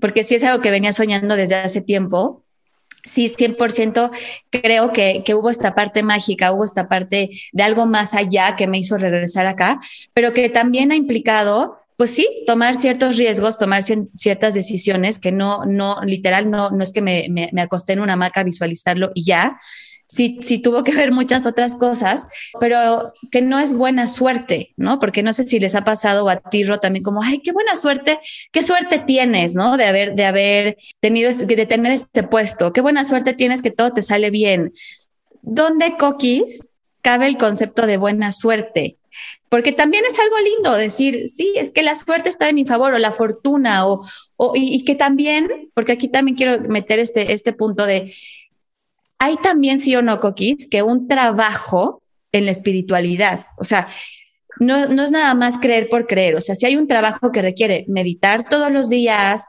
[0.00, 2.44] porque sí es algo que venía soñando desde hace tiempo.
[3.04, 4.10] Sí, 100%
[4.50, 8.66] creo que, que, hubo esta parte mágica, hubo esta parte de algo más allá que
[8.66, 9.80] me hizo regresar acá,
[10.12, 15.66] pero que también ha implicado pues sí, tomar ciertos riesgos, tomar ciertas decisiones que no,
[15.66, 19.24] no, literal, no, no es que me, me, acosté en una hamaca a visualizarlo y
[19.24, 19.58] ya.
[20.12, 22.26] Sí, sí tuvo que ver muchas otras cosas,
[22.58, 24.98] pero que no es buena suerte, ¿no?
[24.98, 28.18] Porque no sé si les ha pasado a Tirro también como, ay, qué buena suerte,
[28.50, 29.76] qué suerte tienes, ¿no?
[29.76, 33.92] De haber, de haber tenido, de tener este puesto, qué buena suerte tienes que todo
[33.92, 34.72] te sale bien.
[35.42, 36.66] ¿Dónde, Coquis,
[37.02, 38.96] cabe el concepto de buena suerte?
[39.48, 42.94] porque también es algo lindo decir, sí, es que la suerte está de mi favor
[42.94, 47.52] o la fortuna o, o y, que también, porque aquí también quiero meter este, este
[47.52, 48.14] punto de,
[49.20, 52.02] hay también, sí o no, Coquis, que un trabajo
[52.32, 53.88] en la espiritualidad, o sea,
[54.58, 57.42] no, no es nada más creer por creer, o sea, si hay un trabajo que
[57.42, 59.44] requiere meditar todos los días,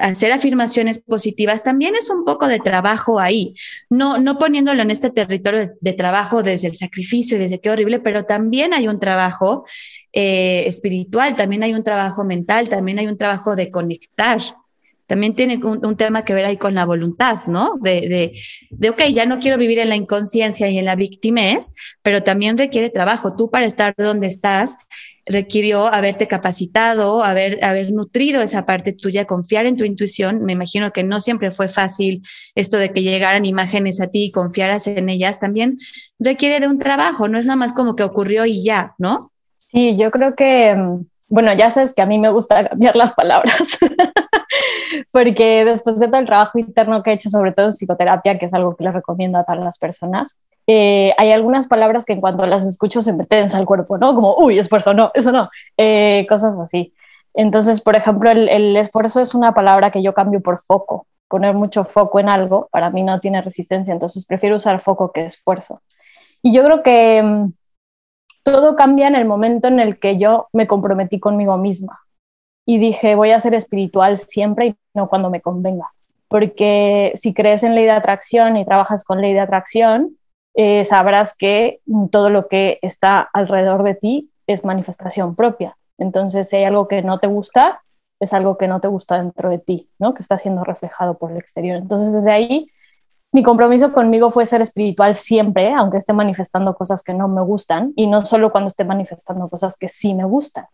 [0.00, 3.54] hacer afirmaciones positivas, también es un poco de trabajo ahí,
[3.88, 8.00] no, no poniéndolo en este territorio de, trabajo desde el sacrificio y desde qué horrible,
[8.00, 9.64] pero también hay un trabajo
[10.12, 14.40] eh, espiritual, también hay un trabajo mental, también hay un trabajo de conectar.
[15.08, 17.78] También tiene un, tema que ver ahí con la voluntad, ¿no?
[17.80, 18.32] De, de,
[18.70, 22.58] de, ok, ya no quiero vivir en la inconsciencia y en la victimez, pero también
[22.58, 23.34] requiere trabajo.
[23.34, 24.76] Tú para estar donde estás,
[25.24, 30.44] requirió haberte capacitado, haber, haber nutrido esa parte tuya, confiar en tu intuición.
[30.44, 32.22] Me imagino que no siempre fue fácil
[32.54, 35.40] esto de que llegaran imágenes a ti y confiaras en ellas.
[35.40, 35.78] También
[36.18, 39.32] requiere de un trabajo, no es nada más como que ocurrió y ya, ¿no?
[39.56, 43.12] Sí, yo creo que, mm, bueno, ya sabes que a mí me gusta cambiar las
[43.12, 43.78] palabras.
[45.12, 48.46] porque después de todo el trabajo interno que he hecho, sobre todo en psicoterapia, que
[48.46, 50.36] es algo que les recomiendo a todas las personas,
[50.66, 54.14] eh, hay algunas palabras que en cuanto las escucho se me tensa el cuerpo, ¿no?
[54.14, 56.92] Como, uy, esfuerzo, no, eso no, eh, cosas así.
[57.34, 61.06] Entonces, por ejemplo, el, el, esfuerzo es una palabra que yo cambio por foco.
[61.28, 65.24] Poner mucho foco en algo para mí no tiene resistencia, entonces prefiero usar foco que
[65.24, 65.82] esfuerzo.
[66.42, 67.52] Y yo creo que mm,
[68.52, 72.00] todo cambia en el momento en el que yo me comprometí conmigo misma
[72.66, 75.90] y dije, voy a ser espiritual siempre y no cuando me convenga.
[76.28, 80.16] Porque si crees en ley de atracción y trabajas con ley de atracción,
[80.54, 81.80] eh, sabrás que
[82.10, 85.76] todo lo que está alrededor de ti es manifestación propia.
[85.98, 87.82] Entonces, si hay algo que no te gusta,
[88.20, 90.14] es algo que no te gusta dentro de ti, ¿no?
[90.14, 91.76] que está siendo reflejado por el exterior.
[91.76, 92.70] Entonces, desde ahí,
[93.32, 97.92] mi compromiso conmigo fue ser espiritual siempre, aunque esté manifestando cosas que no me gustan,
[97.94, 100.66] y no solo cuando esté manifestando cosas que sí me gustan.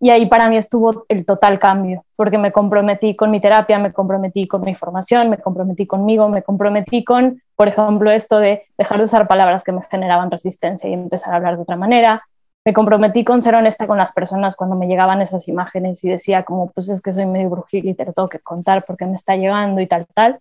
[0.00, 3.92] Y ahí para mí estuvo el total cambio, porque me comprometí con mi terapia, me
[3.92, 8.98] comprometí con mi formación, me comprometí conmigo, me comprometí con, por ejemplo, esto de dejar
[8.98, 12.22] de usar palabras que me generaban resistencia y empezar a hablar de otra manera.
[12.64, 16.44] Me comprometí con ser honesta con las personas cuando me llegaban esas imágenes y decía
[16.44, 19.14] como, pues es que soy medio brujil y te lo tengo que contar porque me
[19.14, 20.38] está llegando y tal, tal.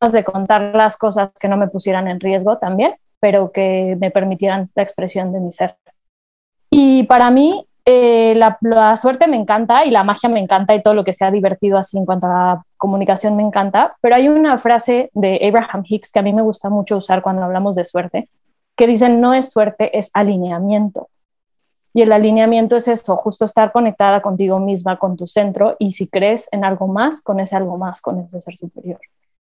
[0.00, 4.70] De contar las cosas que no me pusieran en riesgo también, pero que me permitieran
[4.74, 5.76] la expresión de mi ser.
[6.70, 10.94] Y para mí eh, la, suerte me encanta y la magia me encanta y todo
[10.94, 14.58] lo que sea divertido así en cuanto a la comunicación me encanta, pero hay una
[14.58, 18.28] frase de Abraham Hicks que a mí me gusta mucho usar cuando hablamos de suerte,
[18.76, 21.08] que dicen no es suerte, es alineamiento.
[21.94, 26.06] Y el alineamiento es eso, justo estar conectada contigo misma, con tu centro, y si
[26.06, 29.00] crees en algo más, con ese algo más, con ese ser superior.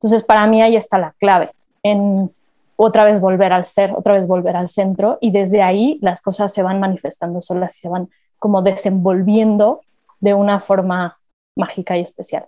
[0.02, 1.52] Entonces, para mí ahí está la clave,
[1.84, 2.32] en
[2.74, 6.52] otra vez volver al ser, otra vez volver al centro, y desde ahí las cosas
[6.52, 8.08] se van manifestando solas y se van
[8.40, 9.82] como desenvolviendo
[10.18, 11.18] de una forma
[11.54, 12.46] mágica y especial.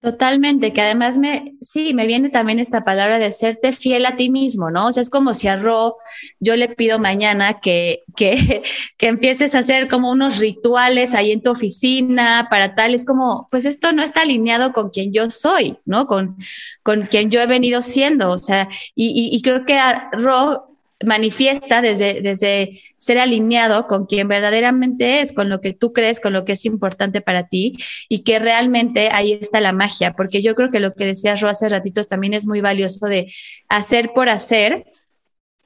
[0.00, 4.30] Totalmente, que además me, sí, me viene también esta palabra de serte fiel a ti
[4.30, 4.86] mismo, ¿no?
[4.86, 5.96] O sea, es como si a Ro
[6.38, 8.62] yo le pido mañana que, que,
[8.96, 13.48] que empieces a hacer como unos rituales ahí en tu oficina para tal, es como,
[13.50, 16.06] pues esto no está alineado con quien yo soy, ¿no?
[16.06, 16.36] Con,
[16.84, 20.67] con quien yo he venido siendo, o sea, y, y creo que a Ro
[21.04, 26.32] manifiesta desde, desde ser alineado con quien verdaderamente es, con lo que tú crees, con
[26.32, 27.76] lo que es importante para ti
[28.08, 31.48] y que realmente ahí está la magia, porque yo creo que lo que decías Ro
[31.48, 33.32] hace ratito también es muy valioso de
[33.68, 34.86] hacer por hacer,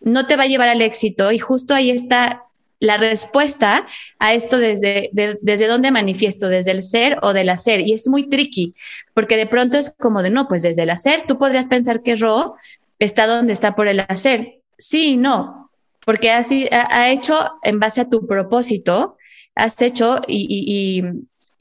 [0.01, 2.45] no te va a llevar al éxito y justo ahí está
[2.79, 3.87] la respuesta
[4.19, 7.81] a esto desde, desde dónde manifiesto, desde el ser o del hacer.
[7.81, 8.75] Y es muy tricky,
[9.15, 12.17] porque de pronto es como de, no, pues desde el hacer, tú podrías pensar que
[12.17, 12.57] Ro
[12.99, 15.71] está donde está por el hacer, sí y no,
[16.05, 19.17] porque así ha, hecho en base a tu propósito,
[19.55, 21.03] has hecho y,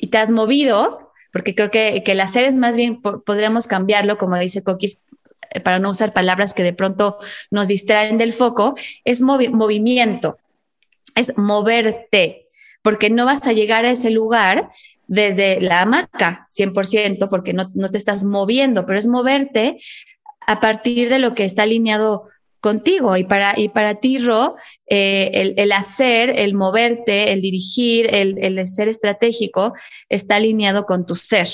[0.09, 4.63] te has movido, porque creo que, el hacer es más bien, podríamos cambiarlo, como dice
[4.63, 4.99] Coquis,
[5.51, 7.17] eh, para no usar palabras que de pronto
[7.51, 10.37] nos distraen del foco, es movimiento,
[11.15, 12.47] es moverte,
[12.81, 14.69] porque no vas a llegar a ese lugar
[15.07, 19.77] desde la hamaca, 100%, porque no, no te estás moviendo, pero es moverte
[20.47, 22.25] a partir de lo que está alineado
[22.61, 23.17] contigo.
[23.17, 24.55] Y para, y para ti, Ro,
[24.87, 29.73] eh, el, hacer, el moverte, el dirigir, el, el ser estratégico
[30.07, 31.49] está alineado con tu ser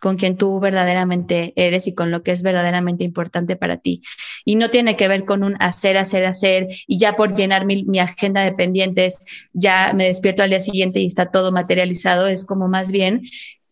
[0.00, 4.02] con quien tú verdaderamente eres y con lo que es verdaderamente importante para ti.
[4.46, 7.84] Y no tiene que ver con un hacer, hacer, hacer, y ya por llenar mi,
[7.84, 9.18] mi, agenda de pendientes,
[9.52, 12.28] ya me despierto al día siguiente y está todo materializado.
[12.28, 13.20] Es como más bien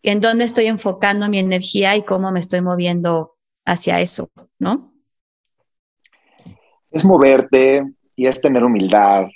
[0.03, 4.88] en dónde estoy enfocando mi energía y cómo me estoy moviendo hacia eso, ¿no?
[6.91, 9.27] Es moverte y es tener humildad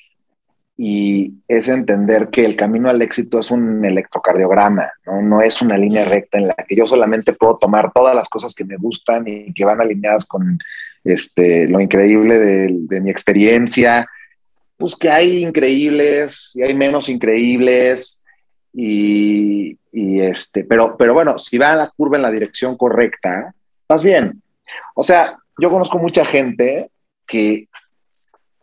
[0.76, 5.22] y es entender que el camino al éxito es un electrocardiograma, ¿no?
[5.22, 8.56] no es una línea recta en la que yo solamente puedo tomar todas las cosas
[8.56, 10.58] que me gustan y que van alineadas con
[11.04, 14.08] este, lo increíble de, mi experiencia,
[14.78, 18.24] pues que hay increíbles y hay menos increíbles
[18.74, 23.54] y, este, pero, pero bueno, si va la curva en la dirección correcta,
[23.88, 24.42] vas bien.
[24.96, 26.90] O sea, yo conozco mucha gente
[27.34, 27.68] que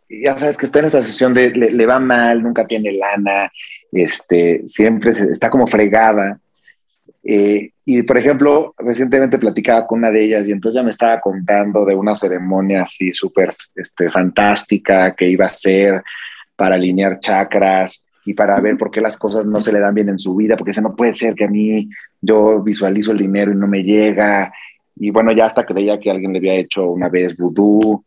[0.09, 3.51] ya sabes que está en esta sesión de le, va mal, nunca tiene lana,
[3.91, 6.39] este, siempre está como fregada.
[7.23, 11.19] Eh, y por ejemplo, recientemente platicaba con una de ellas y entonces ya me estaba
[11.19, 16.01] contando de una ceremonia así súper este, fantástica que iba a ser
[16.55, 20.09] para alinear chakras y para ver por qué las cosas no se le dan bien
[20.09, 21.89] en su vida, porque eso no puede ser que a mí
[22.21, 24.53] yo visualizo el dinero y no me llega.
[24.95, 28.03] Y bueno, ya hasta creía que alguien le había hecho una vez vudú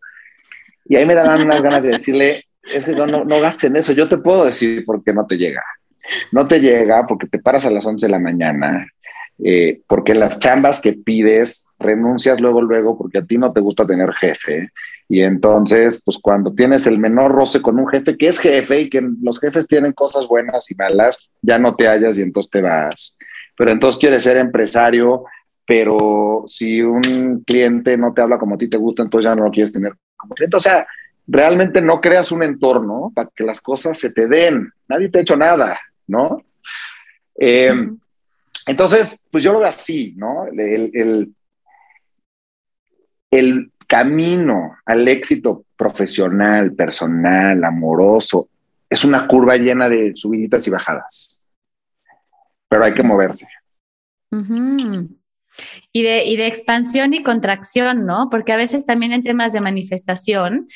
[0.85, 4.09] y ahí me daban unas ganas de decirle, es que no, no, gasten eso, yo
[4.09, 5.63] te puedo decir por qué no te llega.
[6.33, 8.87] No te llega porque te paras a las 11 de la mañana,
[9.43, 13.87] eh, porque las chambas que pides renuncias luego, luego, porque a ti no te gusta
[13.87, 14.71] tener jefe.
[15.09, 18.91] Y entonces, pues cuando tienes el menor roce con un jefe que es jefe y
[18.91, 22.61] que los jefes tienen cosas buenas y malas, ya no te hallas y entonces te
[22.61, 23.19] vas.
[23.57, 25.25] Pero entonces quieres ser empresario,
[25.67, 29.45] pero si un cliente no te habla como a ti te gusta, entonces ya no
[29.45, 29.95] lo quieres tener
[30.53, 30.87] o sea,
[31.27, 34.73] realmente no creas un entorno para que las cosas se te den.
[34.89, 36.43] Nadie te ha hecho nada, ¿no?
[37.39, 37.89] Eh,
[38.67, 40.47] entonces, pues yo lo veo así, ¿no?
[40.47, 41.35] El,
[43.31, 48.49] el, camino al éxito profesional, personal, amoroso,
[48.89, 51.45] es una curva llena de subiditas y bajadas.
[52.69, 53.47] Pero hay que moverse.
[55.93, 58.29] Y de, y de expansión y contracción, ¿no?
[58.31, 60.67] Porque a veces también en temas de manifestación,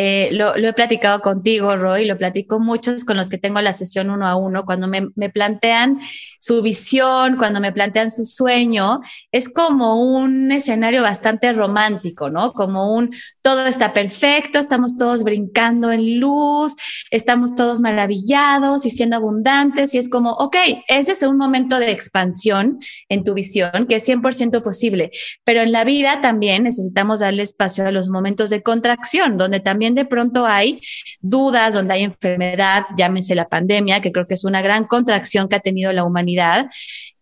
[0.00, 4.10] eh, lo, he platicado contigo, Roy, lo platico muchos con los que tengo la sesión
[4.10, 5.98] uno a uno, cuando me, me, plantean
[6.38, 9.00] su visión, cuando me plantean su sueño,
[9.32, 12.52] es como un escenario bastante romántico, ¿no?
[12.52, 13.10] Como un
[13.42, 16.76] todo está perfecto, estamos todos brincando en luz,
[17.10, 20.54] estamos todos maravillados y siendo abundantes, y es como, ok,
[20.86, 25.10] ese es un momento de expansión en tu visión, que es 100% posible,
[25.42, 29.87] pero en la vida también necesitamos darle espacio a los momentos de contracción, donde también
[29.94, 30.80] de pronto hay
[31.20, 35.56] dudas, donde hay enfermedad, llámese la pandemia, que creo que es una gran contracción que
[35.56, 36.66] ha tenido la humanidad,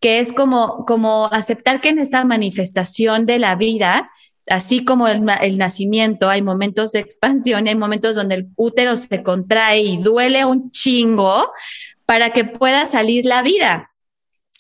[0.00, 4.10] que es como, como aceptar que en esta manifestación de la vida
[4.48, 9.22] así como el, el, nacimiento, hay momentos de expansión, hay momentos donde el útero se
[9.24, 11.50] contrae y duele un chingo
[12.06, 13.90] para que pueda salir la vida.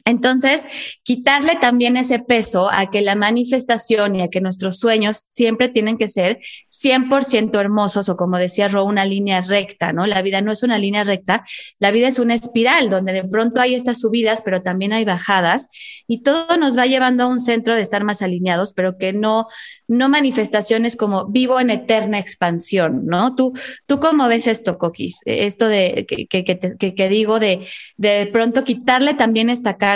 [0.06, 0.66] Entonces,
[1.02, 5.98] quitarle también ese peso a que la manifestación y a que nuestros sueños siempre tienen
[5.98, 6.38] que ser
[6.82, 10.06] 100% hermosos o como decía Ro, una línea recta, ¿no?
[10.06, 11.42] La vida no es una línea recta,
[11.80, 15.68] la vida es una espiral donde de pronto hay estas subidas, pero también hay bajadas
[16.06, 19.48] y todo nos va llevando a un centro de estar más alineados, pero que no,
[19.88, 23.34] no manifestaciones como vivo en eterna expansión, ¿no?
[23.34, 23.52] ¿Tú,
[23.86, 25.20] tú cómo ves esto, Coquis?
[25.24, 29.95] Esto de que, que, digo de, de pronto quitarle también esta cara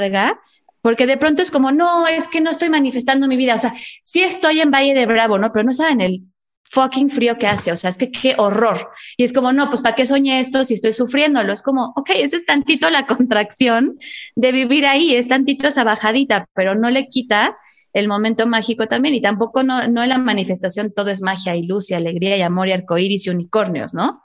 [0.81, 3.75] porque de pronto es como, no, es que no estoy manifestando mi vida, o sea,
[4.03, 5.53] sí estoy en Valle de Bravo, ¿no?
[5.53, 6.23] Pero no saben el
[6.71, 8.91] fucking frío que hace, o sea, es que qué horror.
[9.17, 11.53] Y es como, no, pues ¿para qué soñé esto si estoy sufriéndolo?
[11.53, 13.95] Es como, ok, ese es tantito la contracción
[14.37, 17.57] de vivir ahí, es tantito esa bajadita, pero no le quita
[17.93, 21.65] el momento mágico también y tampoco no, no en la manifestación todo es magia y
[21.65, 24.23] luz y alegría y amor y arcoíris y unicornios, ¿no?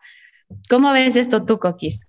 [0.69, 2.05] ¿Cómo ves esto tú, Coquis?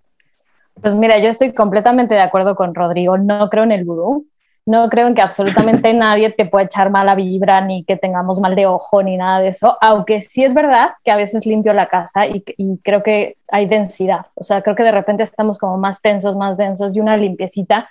[0.81, 3.19] Pues mira, yo estoy completamente de acuerdo con Rodrigo.
[3.19, 4.27] No creo en el vudú.
[4.67, 8.57] No creo en que absolutamente nadie te pueda echar mala vibra, ni que tengamos mal
[8.57, 9.77] de ojo, ni nada de eso.
[9.81, 12.43] Aunque sí es verdad que a veces limpio la casa y,
[12.83, 14.27] creo que hay densidad.
[14.35, 17.89] O sea, creo que de repente estamos como más tensos, más densos y una limpiecita.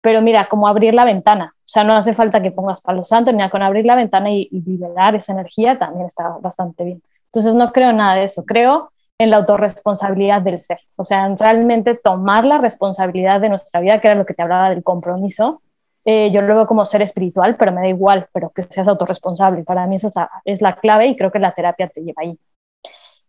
[0.00, 1.54] Pero mira, como abrir la ventana.
[1.58, 4.48] O sea, no hace falta que pongas palo santo, ni con abrir la ventana y,
[4.50, 7.02] y liberar esa energía también está bastante bien.
[7.26, 8.44] Entonces no creo nada de eso.
[8.44, 10.80] Creo en la autorresponsabilidad del ser.
[10.96, 14.70] O sea, realmente tomar la responsabilidad de nuestra vida, que era lo que te hablaba
[14.70, 15.62] del compromiso.
[16.04, 19.64] Eh, yo lo veo como ser espiritual, pero me da igual, pero que seas autorresponsable.
[19.64, 20.12] Para mí eso
[20.44, 22.38] es la clave y creo que la terapia te lleva ahí.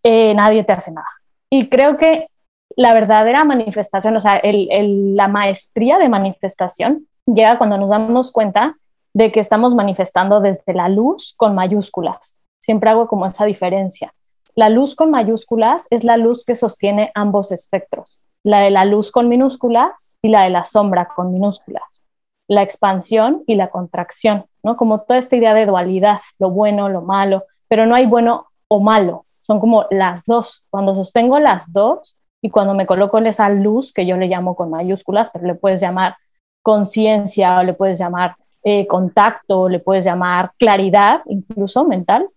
[0.03, 1.07] Eh, nadie te hace nada.
[1.49, 2.27] Y creo que
[2.75, 8.75] la verdadera manifestación, o sea, la maestría de manifestación llega cuando nos damos cuenta
[9.13, 12.35] de que estamos manifestando desde la luz con mayúsculas.
[12.59, 14.13] Siempre hago como esa diferencia.
[14.57, 19.11] La luz con mayúsculas es la luz que sostiene ambos espectros, la de la luz
[19.11, 22.01] con minúsculas y la de la sombra con minúsculas,
[22.47, 24.75] la expansión y la contracción, ¿no?
[24.75, 28.79] Como toda esta idea de dualidad, lo bueno, lo malo, pero no hay bueno o
[28.79, 30.65] malo, son como las dos.
[30.71, 34.55] Cuando sostengo las dos y cuando me coloco en esa luz que yo le llamo
[34.55, 36.15] con mayúsculas, pero le puedes llamar
[36.63, 42.27] conciencia o le puedes llamar eh, contacto, le puedes llamar claridad, incluso mental,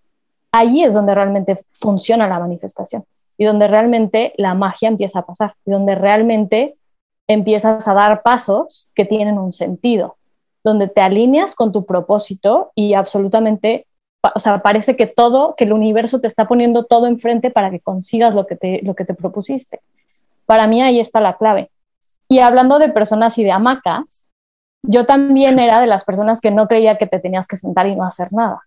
[0.53, 3.05] ahí es donde realmente funciona la manifestación
[3.39, 6.77] y donde realmente la magia empieza a pasar y donde realmente
[7.27, 10.17] empiezas a dar pasos que tienen un sentido,
[10.65, 13.87] donde te alineas con tu propósito y absolutamente,
[14.35, 17.81] o sea, parece que todo, que el universo te está poniendo todo enfrente para que
[17.81, 19.81] consigas lo que te, lo que te propusiste.
[20.45, 21.71] Para mí ahí está la clave.
[22.29, 24.25] Y hablando de personas y de hamacas,
[24.83, 27.95] yo también era de las personas que no creía que te tenías que sentar y
[27.95, 28.63] no hacer nada.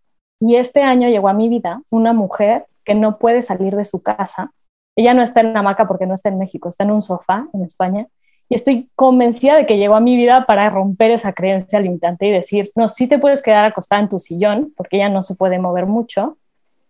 [0.45, 4.03] Y este año llegó a mi vida una mujer que no puede salir de su
[4.03, 4.51] casa.
[4.97, 7.47] Ella no está en la hamaca porque no está en México, está en un sofá
[7.53, 8.07] en España.
[8.49, 12.31] Y estoy convencida de que llegó a mi vida para romper esa creencia limitante y
[12.31, 15.59] decir, no, sí te puedes quedar acostada en tu sillón porque ella no se puede
[15.59, 16.37] mover mucho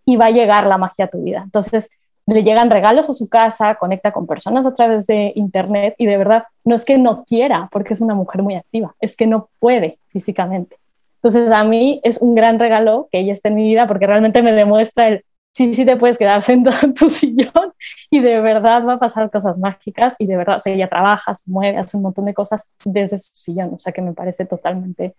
[0.03, 1.43] y va a llegar la magia a tu vida.
[1.43, 1.91] Entonces,
[2.25, 6.17] le llegan regalos a su casa, conecta con personas a través de internet y de
[6.17, 9.49] verdad no es que no quiera porque es una mujer muy activa, es que no
[9.59, 10.77] puede físicamente.
[11.23, 14.41] Entonces, a mí es un gran regalo que ella esté en mi vida porque realmente
[14.41, 17.73] me demuestra el, sí, sí te puedes quedar sentado en tu sillón
[18.09, 21.33] y de verdad va a pasar cosas mágicas y de verdad, o sea, ella trabaja,
[21.33, 24.45] se mueve, hace un montón de cosas desde su sillón, o sea, que me parece
[24.45, 25.15] totalmente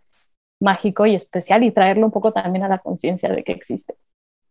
[0.60, 3.94] mágico y especial y traerlo un poco también a la conciencia de que existe.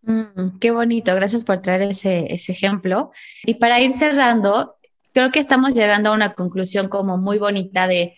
[0.01, 3.11] Mm, qué bonito, gracias por traer ese, ese ejemplo.
[3.45, 4.75] Y para ir cerrando,
[5.13, 8.15] creo que estamos llegando a una conclusión como muy bonita de,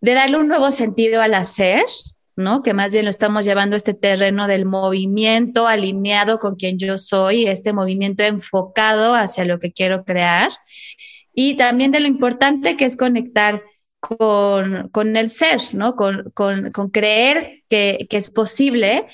[0.00, 1.84] de darle un nuevo sentido al hacer,
[2.36, 2.62] ¿no?
[2.62, 6.98] Que más bien lo estamos llevando a este terreno del movimiento alineado con quien yo
[6.98, 10.50] soy, este movimiento enfocado hacia lo que quiero crear
[11.34, 13.62] y también de lo importante que es conectar
[14.00, 15.96] con, con el ser, ¿no?
[15.96, 19.06] Con, con, con creer que, que es posible,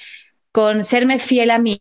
[0.51, 1.79] con serme fiel a mí.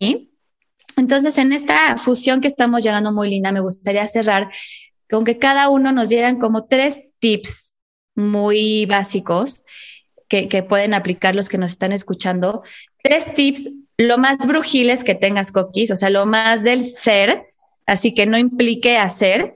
[0.98, 4.50] Entonces, en esta fusión que estamos llegando muy linda, me gustaría cerrar
[5.10, 7.74] con que cada uno nos dieran como tres tips
[8.16, 9.64] muy básicos
[10.32, 12.64] que, pueden aplicar los que nos están escuchando.
[13.04, 17.48] Tres tips, lo más brujiles que tengas, Coquis, o sea, lo más del ser,
[17.86, 19.54] así que no implique hacer,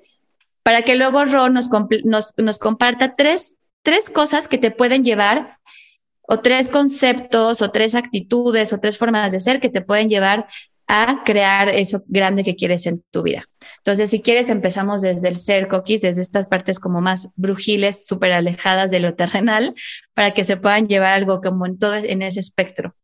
[0.63, 1.69] para que luego Ron nos,
[2.03, 5.59] nos, comparta tres, tres cosas que te pueden llevar
[6.23, 10.47] o tres conceptos o tres actitudes o tres formas de ser que te pueden llevar
[10.87, 13.47] a crear eso grande que quieres en tu vida.
[13.85, 18.31] Entonces, si quieres, empezamos desde el ser coquis, desde estas partes como más brujiles, súper
[18.31, 19.75] alejadas de lo terrenal,
[20.15, 22.95] para que se puedan llevar algo como en todo en ese espectro.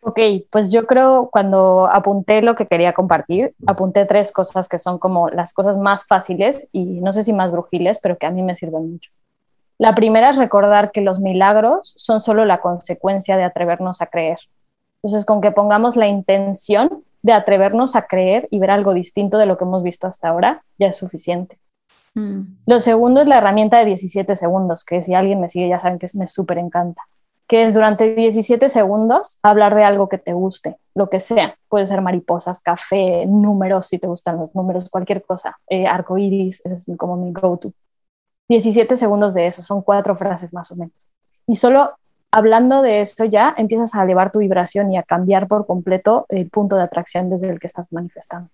[0.00, 0.18] Ok,
[0.50, 5.30] pues yo creo cuando apunté lo que quería compartir, apunté tres cosas que son como
[5.30, 8.56] las cosas más fáciles y no sé si más brujiles, pero que a mí me
[8.56, 9.12] sirven mucho.
[9.78, 14.38] La primera es recordar que los milagros son solo la consecuencia de atrevernos a creer.
[15.04, 19.46] Entonces, con que pongamos la intención de atrevernos a creer y ver algo distinto de
[19.46, 21.58] lo que hemos visto hasta ahora, ya es suficiente.
[22.14, 22.42] Mm.
[22.66, 25.98] Lo segundo es la herramienta de 17 segundos, que si alguien me sigue ya saben
[25.98, 27.02] que me súper encanta
[27.52, 31.58] que es durante 17 segundos hablar de algo que te guste, lo que sea.
[31.68, 35.58] Puede ser mariposas, café, números, si te gustan los números, cualquier cosa.
[35.68, 37.74] Eh, arco iris, ese es como mi go-to.
[38.48, 40.94] 17 segundos de eso, son cuatro frases más o menos.
[41.46, 41.92] Y solo
[42.32, 46.48] hablando de eso ya empiezas a elevar tu vibración y a cambiar por completo el
[46.48, 48.48] punto de atracción desde el que estás manifestando.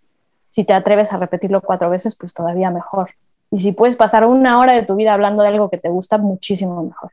[0.48, 3.10] Si te atreves a repetirlo cuatro veces, pues todavía mejor.
[3.50, 6.18] Y si puedes pasar una hora de tu vida hablando de algo que te gusta,
[6.18, 7.12] muchísimo mejor.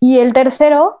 [0.00, 1.00] Y el tercero,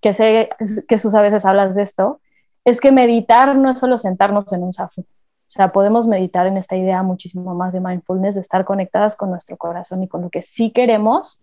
[0.00, 0.50] que sé
[0.86, 2.20] que sus a veces hablas de esto,
[2.64, 5.02] es que meditar no es solo sentarnos en un zafu.
[5.02, 9.30] O sea, podemos meditar en esta idea muchísimo más de mindfulness, de estar conectadas con
[9.30, 11.38] nuestro corazón y con lo que sí queremos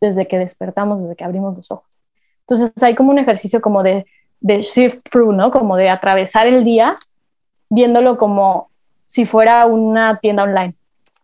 [0.00, 1.91] desde que despertamos, desde que abrimos los ojos.
[2.52, 4.04] Entonces hay como un ejercicio como de,
[4.40, 5.50] de shift through, ¿no?
[5.50, 6.94] Como de atravesar el día
[7.68, 8.70] viéndolo como
[9.06, 10.74] si fuera una tienda online.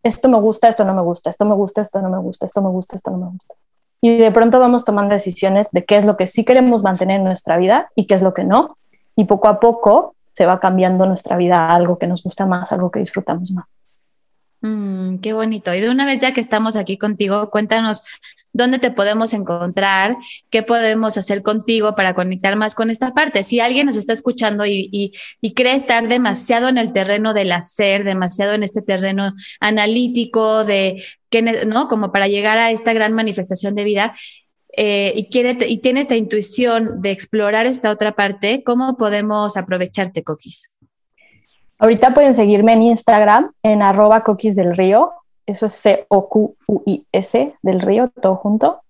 [0.03, 2.63] Esto me gusta, esto no me gusta, esto me gusta, esto no me gusta, esto
[2.63, 3.55] me gusta, esto no me gusta
[4.01, 7.25] y de pronto vamos tomando decisiones de qué es lo que sí queremos mantener en
[7.25, 8.77] nuestra vida y qué es lo que no.
[9.17, 12.71] Y poco a poco se va cambiando nuestra vida a algo que nos gusta más,
[12.73, 13.67] algo que disfrutamos más.
[14.61, 15.73] Mm, qué bonito.
[15.73, 18.03] Y de una vez ya que estamos aquí contigo, cuéntanos
[18.53, 20.17] dónde te podemos encontrar,
[20.51, 23.45] qué podemos hacer contigo para conectar más con esta parte.
[23.45, 28.03] Si alguien nos está escuchando y, y, cree estar demasiado en el terreno del hacer,
[28.03, 31.87] demasiado en este terreno analítico, de que, ¿no?
[31.89, 34.15] Como para llegar a esta gran manifestación de vida.
[34.77, 40.23] Eh, y, quiere, y tiene esta intuición de explorar esta otra parte, ¿cómo podemos aprovecharte,
[40.23, 40.71] Coquis?
[41.79, 45.13] Ahorita pueden seguirme en Instagram en arroba del río.
[45.47, 48.83] Eso es C-O-Q-U-I-S del río, todo junto.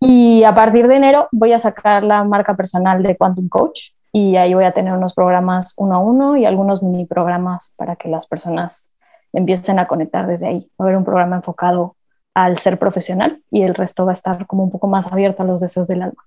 [0.00, 4.36] Y a partir de enero voy a sacar la marca personal de Quantum Coach y
[4.36, 8.08] ahí voy a tener unos programas uno a uno y algunos mini programas para que
[8.08, 8.90] las personas
[9.32, 10.70] empiecen a conectar desde ahí.
[10.80, 11.96] Va a haber un programa enfocado
[12.34, 15.46] al ser profesional y el resto va a estar como un poco más abierto a
[15.46, 16.24] los deseos del alma.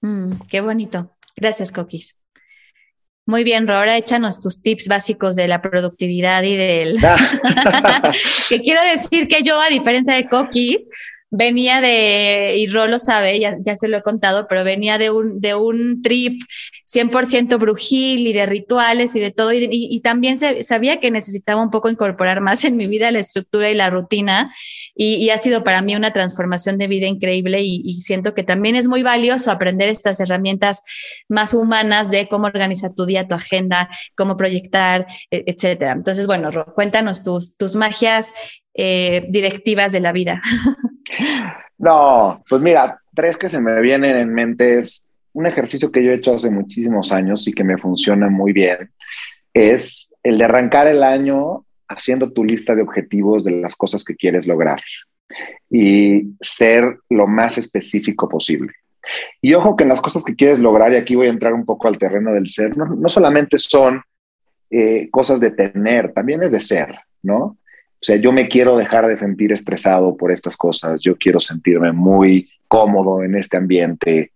[0.00, 1.08] Mm, qué bonito.
[1.36, 2.16] Gracias, Coquis.
[3.24, 6.96] Muy bien, Rora, échanos tus tips básicos de la productividad y del...
[8.48, 10.88] que quiero decir que yo, a diferencia de Coquis,
[11.32, 15.10] venía de, y Ro lo sabe, ya, ya se lo he contado, pero venía de
[15.10, 16.42] un, de un trip
[16.84, 21.62] 100% brujil y de rituales y de todo, y, y, también se, sabía que necesitaba
[21.62, 24.52] un poco incorporar más en mi vida la estructura y la rutina,
[24.94, 28.42] y, y ha sido para mí una transformación de vida increíble y, y, siento que
[28.42, 30.82] también es muy valioso aprender estas herramientas
[31.30, 35.92] más humanas de cómo organizar tu día, tu agenda, cómo proyectar, e, etcétera.
[35.92, 38.34] Entonces, bueno, Ro, cuéntanos tus, tus magias
[38.74, 40.42] eh, directivas de la vida.
[41.78, 46.12] No, pues mira, tres que se me vienen en mente es un ejercicio que yo
[46.12, 48.92] he hecho hace muchísimos años y que me funciona muy bien.
[49.52, 54.14] Es el de arrancar el año haciendo tu lista de objetivos de las cosas que
[54.14, 54.80] quieres lograr
[55.68, 58.72] y ser lo más específico posible.
[59.40, 61.88] Y ojo que las cosas que quieres lograr, y aquí voy a entrar un poco
[61.88, 64.02] al terreno del ser, no, solamente son
[64.70, 67.58] eh, cosas de tener, también es de ser, ¿no?
[68.02, 71.92] O sea, yo me quiero dejar de sentir estresado por estas cosas, yo quiero sentirme
[71.92, 74.32] muy cómodo en este ambiente,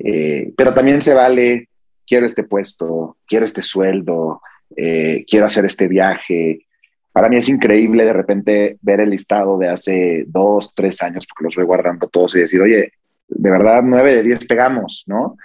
[0.00, 1.68] eh, pero también se vale,
[2.04, 4.42] quiero este puesto, quiero este sueldo,
[4.76, 6.66] eh, quiero hacer este viaje.
[7.12, 11.44] Para mí es increíble de repente ver el listado de hace dos, tres años, porque
[11.44, 12.94] los voy guardando todos y decir, oye,
[13.28, 15.36] de verdad, nueve de diez pegamos, ¿no?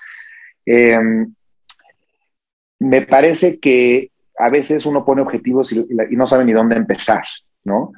[0.65, 1.35] Em,
[2.79, 4.09] me parece que
[4.39, 7.25] a veces uno pone objetivos y no sabe ni dónde empezar.
[7.63, 7.91] ¿No?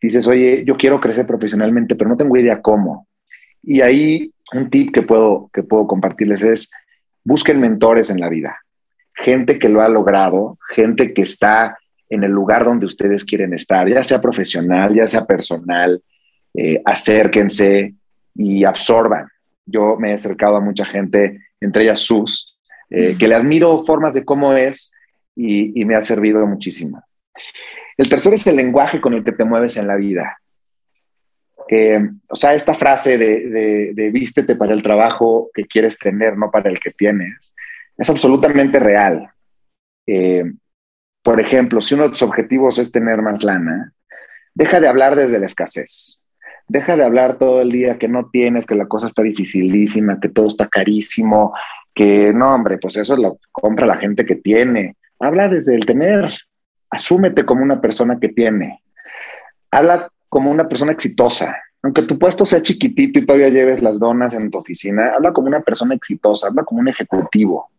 [0.00, 3.06] Dices, oye, yo quiero crecer profesionalmente, pero no tengo idea cómo.
[3.62, 6.70] Y ahí un tip que puedo, que puedo compartirles es,
[7.24, 8.58] busquen mentores en la vida,
[9.14, 13.88] gente que lo ha logrado, gente que está en el lugar donde ustedes quieren estar,
[13.88, 16.02] ya sea profesional, ya sea personal,
[16.54, 17.94] eh, acérquense
[18.34, 19.28] y absorban.
[19.64, 22.58] Yo me he acercado a mucha gente, entre ellas Sus,
[22.88, 24.92] eh, que le admiro formas de cómo es
[25.36, 27.04] y, y me ha servido muchísimo.
[28.00, 30.40] El tercero es el lenguaje con el que te mueves en la vida.
[32.30, 36.80] o sea, esta frase de, vístete para el trabajo que quieres tener, no para el
[36.80, 37.54] que tienes,
[37.98, 39.28] es absolutamente real.
[40.06, 40.44] Eh,
[41.22, 43.92] por ejemplo, si uno de tus objetivos es tener más lana,
[44.54, 46.22] deja de hablar desde la escasez.
[46.68, 50.30] Deja de hablar todo el día que no tienes, que la cosa está dificilísima, que
[50.30, 51.52] todo está carísimo,
[51.94, 54.96] que no, hombre, pues eso lo compra la gente que tiene.
[55.18, 56.32] Habla desde el tener,
[56.90, 58.82] asúmete como una persona que tiene.
[59.70, 61.56] Habla como una persona exitosa.
[61.82, 65.48] Aunque tu puesto sea chiquitito y todavía lleves las donas en tu oficina, habla como
[65.48, 67.70] una persona exitosa, habla como un ejecutivo.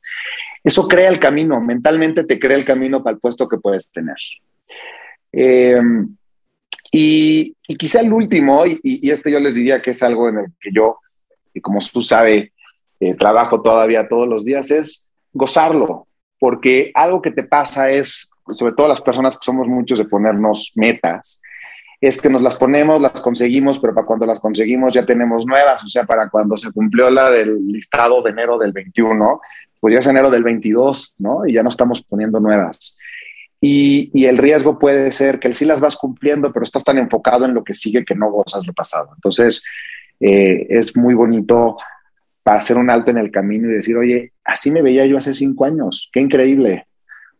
[0.64, 4.18] Eso crea el camino, mentalmente te crea el camino para el puesto que puedes tener.
[5.32, 6.16] Em,
[6.92, 10.72] y, quizá el último, y, este yo les diría que es algo en el que
[10.74, 10.98] yo,
[11.54, 12.52] y como tú sabes,
[13.00, 16.08] eh, trabajo todavía todos los días, es gozarlo,
[16.40, 20.74] porque algo que te pasa es, sobre todo las personas que somos muchos de ponernos
[20.76, 21.42] metas,
[22.02, 25.84] es que nos las ponemos, las conseguimos, pero para cuando las conseguimos ya tenemos nuevas,
[25.84, 29.40] o sea, para cuando se cumplió la del listado de enero del 21,
[29.80, 31.46] pues ya es enero del 22, ¿no?
[31.46, 32.98] Y ya no estamos poniendo nuevas.
[33.64, 37.54] Y, el riesgo puede ser que sí las vas cumpliendo, pero estás tan enfocado en
[37.54, 39.12] lo que sigue que no gozas lo pasado.
[39.16, 39.64] Entonces,
[40.20, 41.78] eh, es muy bonito
[42.42, 45.36] para hacer un alto en el camino y decir, oye, así me veía yo hace
[45.36, 46.88] cinco años, qué increíble.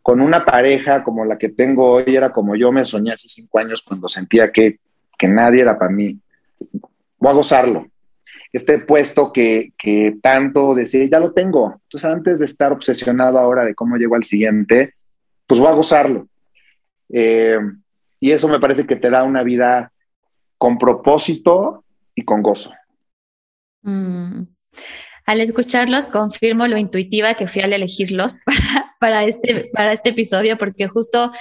[0.02, 3.60] Con una pareja como la que tengo hoy, era como yo me soñé hace cinco
[3.60, 4.80] años cuando sentía que,
[5.18, 6.18] que nadie era para mí.
[7.18, 7.88] Voy a gozarlo.
[8.52, 11.80] Este puesto que, que tanto decía, ya lo tengo.
[11.84, 14.96] Entonces, antes de estar obsesionado ahora de cómo llego al siguiente,
[15.48, 16.28] pues voy a gozarlo.
[17.10, 17.60] Eh,
[18.20, 19.92] y eso me parece que te da una vida
[20.58, 21.84] con propósito
[22.16, 22.74] y con gozo.
[23.82, 24.44] Mm.
[25.26, 28.91] Al escucharlos, confirmo lo intuitiva que fui al elegirlos para,
[29.24, 31.32] este, para este episodio, porque justo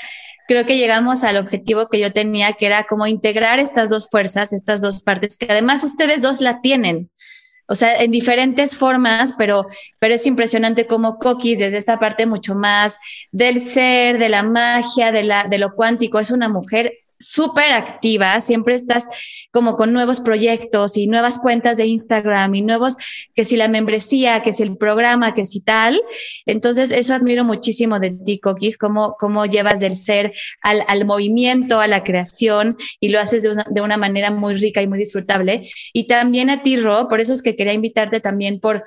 [0.48, 4.52] creo que llegamos al objetivo que yo tenía, que era como integrar estas dos fuerzas,
[4.52, 7.10] estas dos partes, que además ustedes dos la tienen
[7.70, 9.64] o sea, en diferentes formas, pero,
[10.00, 12.98] pero es impresionante cómo Coquis, desde esta parte mucho más
[13.30, 18.40] del ser, de la magia, de, la, de lo cuántico, es una mujer súper activa,
[18.40, 19.06] siempre estás
[19.52, 22.96] como con nuevos proyectos y nuevas cuentas de Instagram y nuevos,
[23.34, 26.02] que si la membresía, que si el programa, que si tal.
[26.46, 31.80] Entonces, eso admiro muchísimo de ti, Coquis, cómo, cómo llevas del ser al, al, movimiento,
[31.80, 34.98] a la creación y lo haces de una, de una manera muy rica y muy
[34.98, 35.68] disfrutable.
[35.92, 38.84] Y también a ti, por eso es que quería invitarte también por,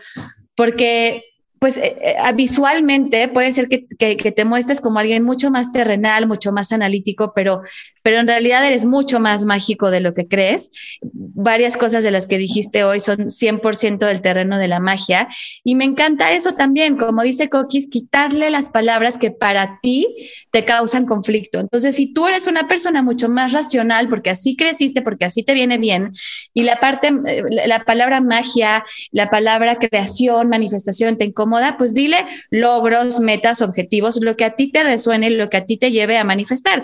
[0.55, 1.23] porque
[1.59, 6.27] pues eh, eh, visualmente puede ser que, que, te muestres como alguien mucho más terrenal,
[6.27, 7.61] mucho más analítico, pero
[8.04, 10.70] pero en realidad eres mucho más mágico de lo que crees.
[11.01, 15.28] Varias cosas de las que dijiste hoy son 100% del terreno de la magia
[15.64, 20.08] y me encanta eso también, como dice Coquis, quitarle las palabras que para ti
[20.51, 21.60] te causan conflicto.
[21.60, 25.54] Entonces, si tú eres una persona mucho más racional, porque así creciste, porque así te
[25.54, 26.12] viene bien,
[26.54, 32.18] y la parte, eh, la palabra magia, la palabra creación, manifestación te incomoda, pues dile
[32.49, 36.18] logros, metas, objetivos, lo que a ti te resuene, lo que a ti te lleve
[36.18, 36.84] a manifestar.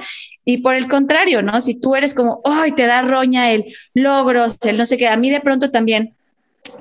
[0.49, 1.61] Y por el contrario, ¿no?
[1.61, 5.15] Si tú eres como, ay, te da roña el logros, el no sé qué, a
[5.15, 6.15] mí de pronto también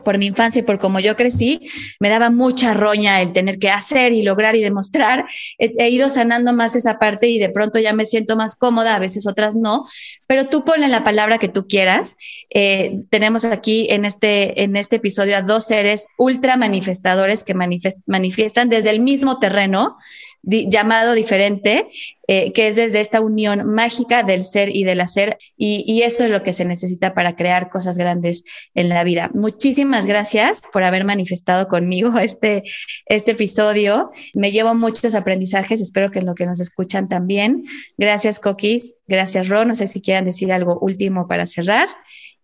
[0.05, 1.61] por mi infancia y por cómo yo crecí,
[2.01, 5.27] me daba mucha roña el tener que hacer y lograr y demostrar.
[5.59, 8.99] He, ido sanando más esa parte y de pronto ya me siento más cómoda, a
[8.99, 9.87] veces otras no,
[10.27, 12.17] pero tú ponle la palabra que tú quieras.
[12.49, 18.71] Eh, tenemos aquí en este, en este episodio a dos seres ultra manifestadores que manifiestan
[18.71, 19.99] desde el mismo terreno
[20.43, 21.89] llamado diferente,
[22.27, 26.31] eh, que es desde esta unión mágica del ser y del hacer, y, eso es
[26.31, 29.31] lo que se necesita para crear cosas grandes en la vida.
[29.35, 32.63] Muchísimas gracias por haber manifestado conmigo este,
[33.07, 34.11] este episodio.
[34.35, 37.65] Me llevo muchos aprendizajes, espero que en lo que nos escuchan también.
[37.97, 38.95] Gracias, Coquis.
[39.07, 39.69] Gracias, Ron.
[39.69, 41.89] No sé si quieran decir algo último para cerrar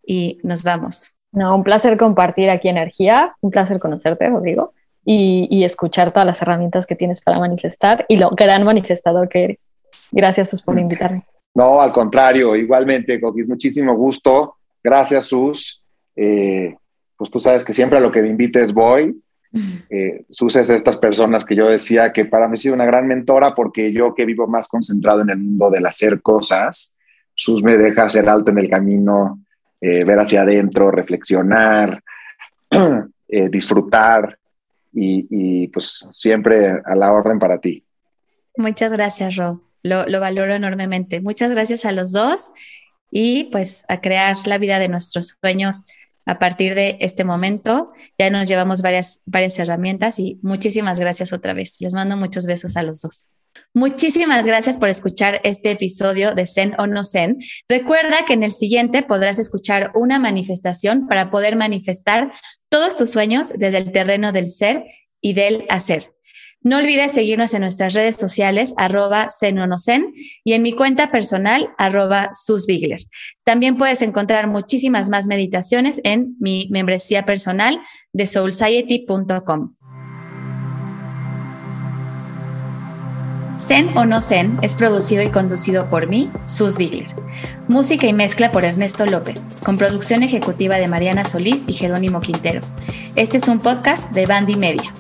[0.07, 1.13] y nos vamos.
[1.33, 4.73] No, un placer compartir aquí energía, un placer conocerte, Rodrigo
[5.05, 9.73] y, escuchar todas las herramientas que tienes para manifestar y lo gran manifestador que eres.
[10.11, 11.25] Gracias, por invitarme.
[11.55, 14.57] No, al contrario, igualmente, Coquis, muchísimo gusto.
[14.83, 15.85] Gracias, Sus.
[16.17, 16.75] Eh,
[17.17, 19.21] pues tú sabes que siempre a lo que me invites voy.
[19.89, 22.87] Eh, Sus es de estas personas que yo decía que para mí ha sido una
[22.87, 26.97] gran mentora porque yo que vivo más concentrado en el mundo del hacer cosas,
[27.35, 29.41] Sus me deja hacer alto en el camino,
[29.81, 32.03] eh, ver hacia adentro, reflexionar,
[33.51, 34.39] disfrutar
[34.95, 37.85] y, pues siempre a la orden para ti.
[38.57, 39.63] Muchas gracias, Ro.
[39.83, 41.21] Lo, lo, valoro enormemente.
[41.21, 42.51] Muchas gracias a los dos
[43.11, 45.85] y pues a crear la vida de nuestros sueños
[46.27, 47.93] a partir de este momento.
[48.19, 51.77] Ya nos llevamos varias, varias herramientas y muchísimas gracias otra vez.
[51.81, 53.27] Les mando muchos besos a los dos.
[53.73, 57.39] Muchísimas gracias por escuchar este episodio de Zen o No Zen.
[57.69, 62.33] Recuerda que en el siguiente podrás escuchar una manifestación para poder manifestar
[62.69, 64.85] todos tus sueños desde el terreno del ser
[65.21, 66.15] y del hacer.
[66.65, 69.59] No olvides seguirnos en nuestras redes sociales, arroba zen
[70.45, 73.01] y en mi cuenta personal, arroba susbigler.
[73.45, 77.79] También puedes encontrar muchísimas más meditaciones en mi membresía personal
[78.15, 79.75] de soulsociety.com.
[83.59, 87.07] Zen o no Zen es producido y conducido por mí, Sus Bigler.
[87.69, 92.61] Música y mezcla por Ernesto López, con producción ejecutiva de Mariana Solís y Jerónimo Quintero.
[93.17, 94.93] Este es un podcast de Bandy Media.